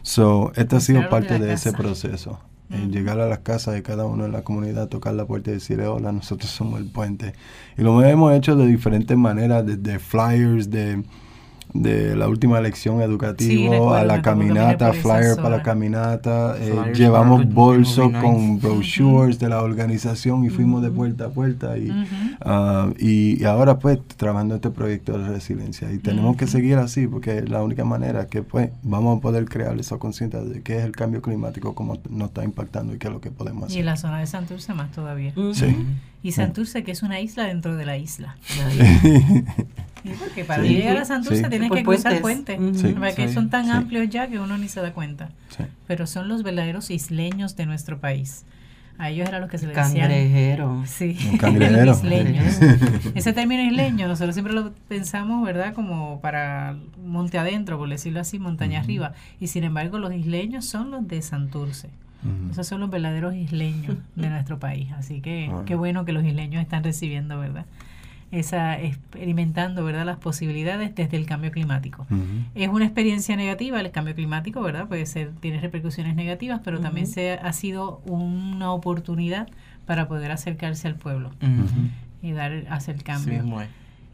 [0.00, 2.38] So, este ha sido parte la de ese proceso.
[2.70, 2.90] Eh, Ujú.
[2.90, 5.86] llegar a las casas de cada uno en la comunidad, tocar la puerta y decirle,
[5.86, 7.34] hola, nosotros somos el puente.
[7.76, 11.04] Y lo hemos hecho de diferentes maneras, desde flyers, de,
[11.82, 18.12] de la última lección educativa a la caminata, flyer para la caminata, eh, llevamos bolsos
[18.12, 21.90] con brochures de la organización y fuimos de puerta a puerta y,
[22.40, 25.92] ah, y, ahora pues trabajando este proyecto de resiliencia.
[25.92, 29.46] Y tenemos que seguir así porque es la única manera que pues vamos a poder
[29.46, 33.08] crear esa conciencia de qué es el cambio climático, cómo nos está impactando y qué
[33.08, 33.76] es lo que podemos hacer.
[33.76, 35.32] Y en la zona de Santurce más todavía.
[35.52, 35.76] Sí.
[36.22, 38.36] Y Santurce que es una isla dentro de la isla.
[40.18, 42.58] porque para llegar a Santurce tienes que cruzar puentes,
[43.14, 45.30] que son tan amplios ya que uno ni se da cuenta.
[45.86, 48.44] Pero son los verdaderos isleños de nuestro país.
[48.98, 50.02] A ellos era lo que se les decía.
[50.02, 50.82] Cangrejero.
[50.86, 51.16] Sí,
[51.96, 52.58] isleños.
[53.14, 55.74] Ese término isleño, nosotros siempre lo pensamos, ¿verdad?
[55.74, 59.12] Como para monte adentro, por decirlo así, montaña arriba.
[59.38, 61.90] Y sin embargo, los isleños son los de Santurce.
[62.50, 64.88] Esos son los verdaderos isleños de nuestro país.
[64.96, 67.66] Así que qué bueno que los isleños están recibiendo, ¿verdad?
[68.32, 72.06] Esa experimentando verdad las posibilidades desde el cambio climático.
[72.54, 77.06] Es una experiencia negativa el cambio climático verdad puede ser tiene repercusiones negativas pero también
[77.06, 79.48] se ha sido una oportunidad
[79.86, 81.30] para poder acercarse al pueblo
[82.22, 83.44] y dar hacer el cambio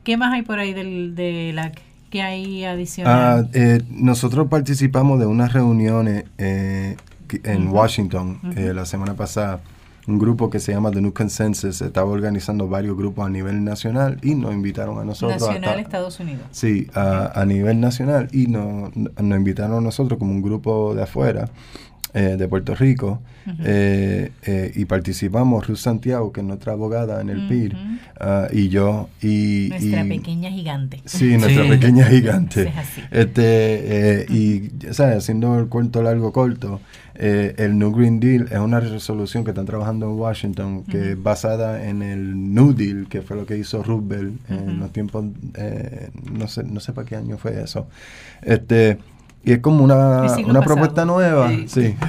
[0.04, 1.72] qué más hay por ahí del, de la
[2.10, 6.96] que hay adicional ah, eh, nosotros participamos de unas reuniones eh,
[7.44, 9.60] en Washington eh, la semana pasada
[10.06, 14.18] un grupo que se llama The New Consensus estaba organizando varios grupos a nivel nacional
[14.22, 15.40] y nos invitaron a nosotros.
[15.40, 16.42] Nacional Estados Unidos.
[16.50, 21.48] Sí, a, nivel nacional y nos, nos invitaron a nosotros como un grupo de afuera.
[22.14, 23.22] Eh, de Puerto Rico
[23.64, 27.74] eh, eh, y participamos Ruth Santiago que es nuestra abogada en el PIR
[28.20, 32.70] ah, y yo y nuestra pequeña gigante sí nuestra pequeña gigante
[33.10, 35.16] este y ¿sabes?
[35.16, 36.82] haciendo el cuento largo corto
[37.24, 41.22] eh, el New Green Deal es una resolución que están trabajando en Washington que es
[41.22, 46.10] basada en el New Deal, que fue lo que hizo Roosevelt en los tiempos, eh,
[46.32, 47.86] no sé no sé para qué año fue eso.
[48.42, 48.98] Este,
[49.44, 51.94] y es como una, una propuesta nueva, sí.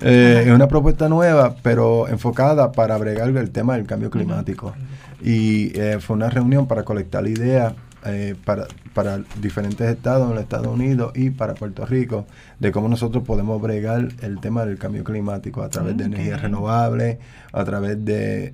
[0.00, 4.74] Eh, es una propuesta nueva, pero enfocada para bregar el tema del cambio climático.
[5.22, 7.72] Y fue una reunión para colectar ideas
[8.06, 12.26] eh, para, para diferentes estados en los Estados Unidos y para Puerto Rico
[12.58, 17.18] de cómo nosotros podemos bregar el tema del cambio climático a través de energías renovables,
[17.52, 18.52] a través de,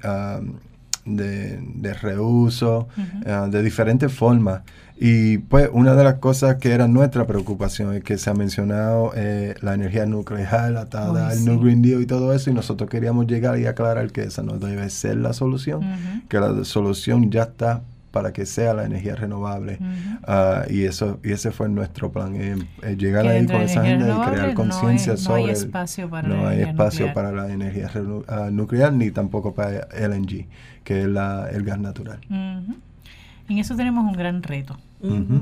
[1.04, 2.88] de, reuso,
[3.26, 4.62] ah, de diferentes formas.
[5.02, 9.12] Y pues una de las cosas que era nuestra preocupación es que se ha mencionado
[9.16, 13.26] eh, la energía nuclear atada al New Green Deal y todo eso y nosotros queríamos
[13.26, 15.80] llegar y aclarar que esa no debe ser la solución,
[16.28, 19.78] que la solución ya está para que sea la energía renovable.
[20.24, 24.08] Ah, y eso y ese fue nuestro plan, eh, eh, llegar ahí con esa agenda
[24.08, 25.42] y crear conciencia sobre...
[25.42, 27.14] No hay espacio para, no hay espacio nuclear.
[27.14, 30.46] para la energía uh, nuclear ni tampoco para LNG,
[30.84, 32.20] que es la, el gas natural.
[32.28, 34.76] En eso tenemos un gran reto.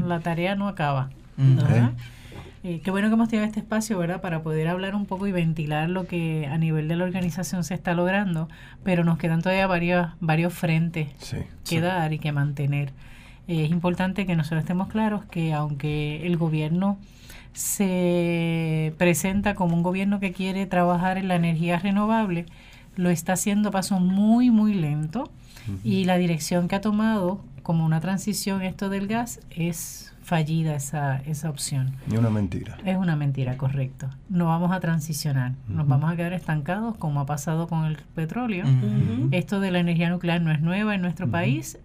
[0.07, 1.11] La tarea no acaba.
[2.65, 4.21] Eh, qué bueno que hemos tenido este espacio, ¿verdad?
[4.21, 7.75] Para poder hablar un poco y ventilar lo que a nivel de la organización se
[7.75, 8.49] está logrando,
[8.83, 11.09] pero nos quedan todavía varios, varios frentes
[11.69, 12.93] que dar y que mantener.
[13.47, 16.99] Eh, es importante que nosotros estemos claros que aunque el gobierno
[17.53, 22.47] se presenta como un gobierno que quiere trabajar en la energía renovable,
[22.97, 25.31] lo está haciendo a paso muy, muy lento
[25.85, 31.23] y la dirección que ha tomado como una transición esto del gas es fallida esa,
[31.23, 31.95] esa opción.
[32.13, 32.77] Y una mentira.
[32.85, 34.11] Es una mentira, correcto.
[34.29, 38.67] No vamos a transicionar, nos vamos a quedar estancados como ha pasado con el petróleo.
[39.31, 41.79] Esto de la energía nuclear no es nueva en nuestro país.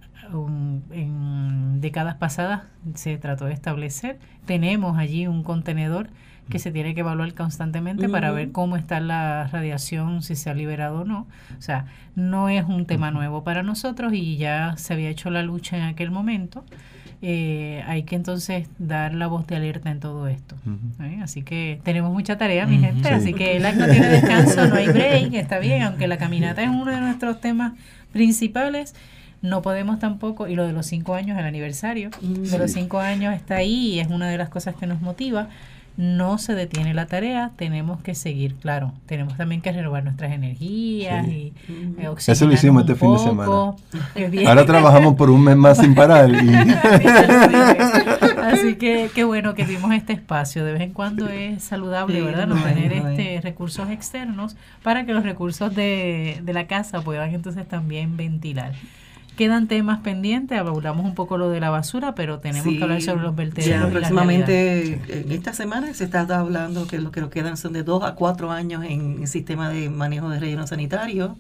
[0.91, 2.63] en décadas pasadas
[2.95, 4.19] se trató de establecer.
[4.45, 6.09] Tenemos allí un contenedor
[6.49, 10.53] que se tiene que evaluar constantemente para ver cómo está la radiación, si se ha
[10.53, 11.27] liberado o no.
[11.57, 11.85] O sea,
[12.15, 15.83] no es un tema nuevo para nosotros y ya se había hecho la lucha en
[15.83, 16.65] aquel momento.
[17.25, 20.55] Eh, hay que entonces dar la voz de alerta en todo esto.
[21.01, 21.19] ¿eh?
[21.23, 24.89] Así que tenemos mucha tarea, mi gente, así que el no tiene descanso, no hay
[24.89, 27.71] break, está bien, aunque la caminata es uno de nuestros temas
[28.11, 28.93] principales.
[29.41, 33.33] No podemos tampoco, y lo de los cinco años, el aniversario de los cinco años
[33.33, 35.47] está ahí y es una de las cosas que nos motiva
[35.95, 41.27] no se detiene la tarea, tenemos que seguir, claro, tenemos también que renovar nuestras energías
[41.27, 43.51] y eh, Eso lo hicimos este fin de semana.
[44.47, 46.31] Ahora trabajamos por un mes más sin parar.
[48.43, 50.65] Así que qué bueno que tuvimos este espacio.
[50.65, 52.47] De vez en cuando es saludable, ¿verdad?
[52.47, 57.67] No, tener este recursos externos para que los recursos de, de la casa puedan entonces
[57.67, 58.73] también ventilar.
[59.37, 63.23] Quedan temas pendientes, hablamos un poco lo de la basura, pero tenemos que hablar sobre
[63.23, 63.89] los vertederos.
[63.91, 68.03] próximamente, en esta semana se está hablando que lo que nos quedan son de dos
[68.03, 71.35] a cuatro años en el sistema de manejo de relleno sanitario,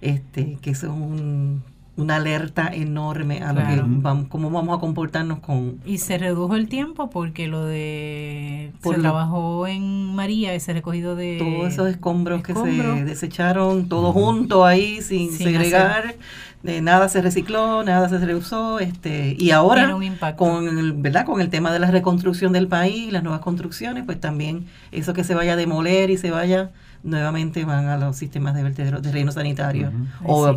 [0.00, 1.64] este, que son
[1.98, 6.54] una alerta enorme a lo que vamos, cómo vamos a comportarnos con Y se redujo
[6.54, 8.70] el tiempo porque lo de...
[8.82, 11.38] Por se lo- trabajó en María, ese recogido de...
[11.38, 12.98] todos esos escombros, que escombros.
[12.98, 16.16] se desecharon todos juntos ahí sin, Sin segregar,
[16.66, 19.96] de nada se recicló, nada se reusó, este y ahora
[20.36, 21.24] con el, ¿verdad?
[21.24, 25.22] con el tema de la reconstrucción del país, las nuevas construcciones, pues también eso que
[25.24, 26.70] se vaya a demoler y se vaya
[27.04, 29.92] nuevamente van a los sistemas de vertederos, de relleno sanitario
[30.24, 30.52] o.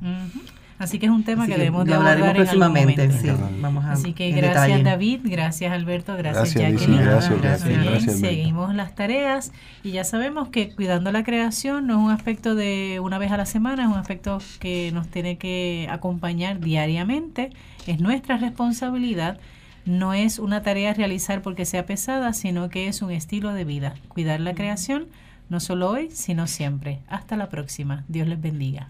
[0.00, 0.40] Ujú.
[0.78, 3.28] Así que es un tema Así que que debemos de hablaremos próximamente, sí,
[3.60, 4.82] vamos a Así que gracias detalle.
[4.82, 7.04] David, gracias Alberto, gracias, Gracias, Jacqueline.
[7.04, 9.52] gracias, gracias, gracias, seguimos las tareas
[9.82, 13.36] y ya sabemos que cuidando la creación no es un aspecto de una vez a
[13.36, 17.50] la semana, es un aspecto que nos tiene que acompañar diariamente,
[17.86, 19.38] es nuestra responsabilidad.
[19.84, 23.64] No es una tarea a realizar porque sea pesada, sino que es un estilo de
[23.64, 23.94] vida.
[24.08, 25.06] Cuidar la creación,
[25.48, 26.98] no solo hoy, sino siempre.
[27.06, 28.04] Hasta la próxima.
[28.08, 28.88] Dios les bendiga.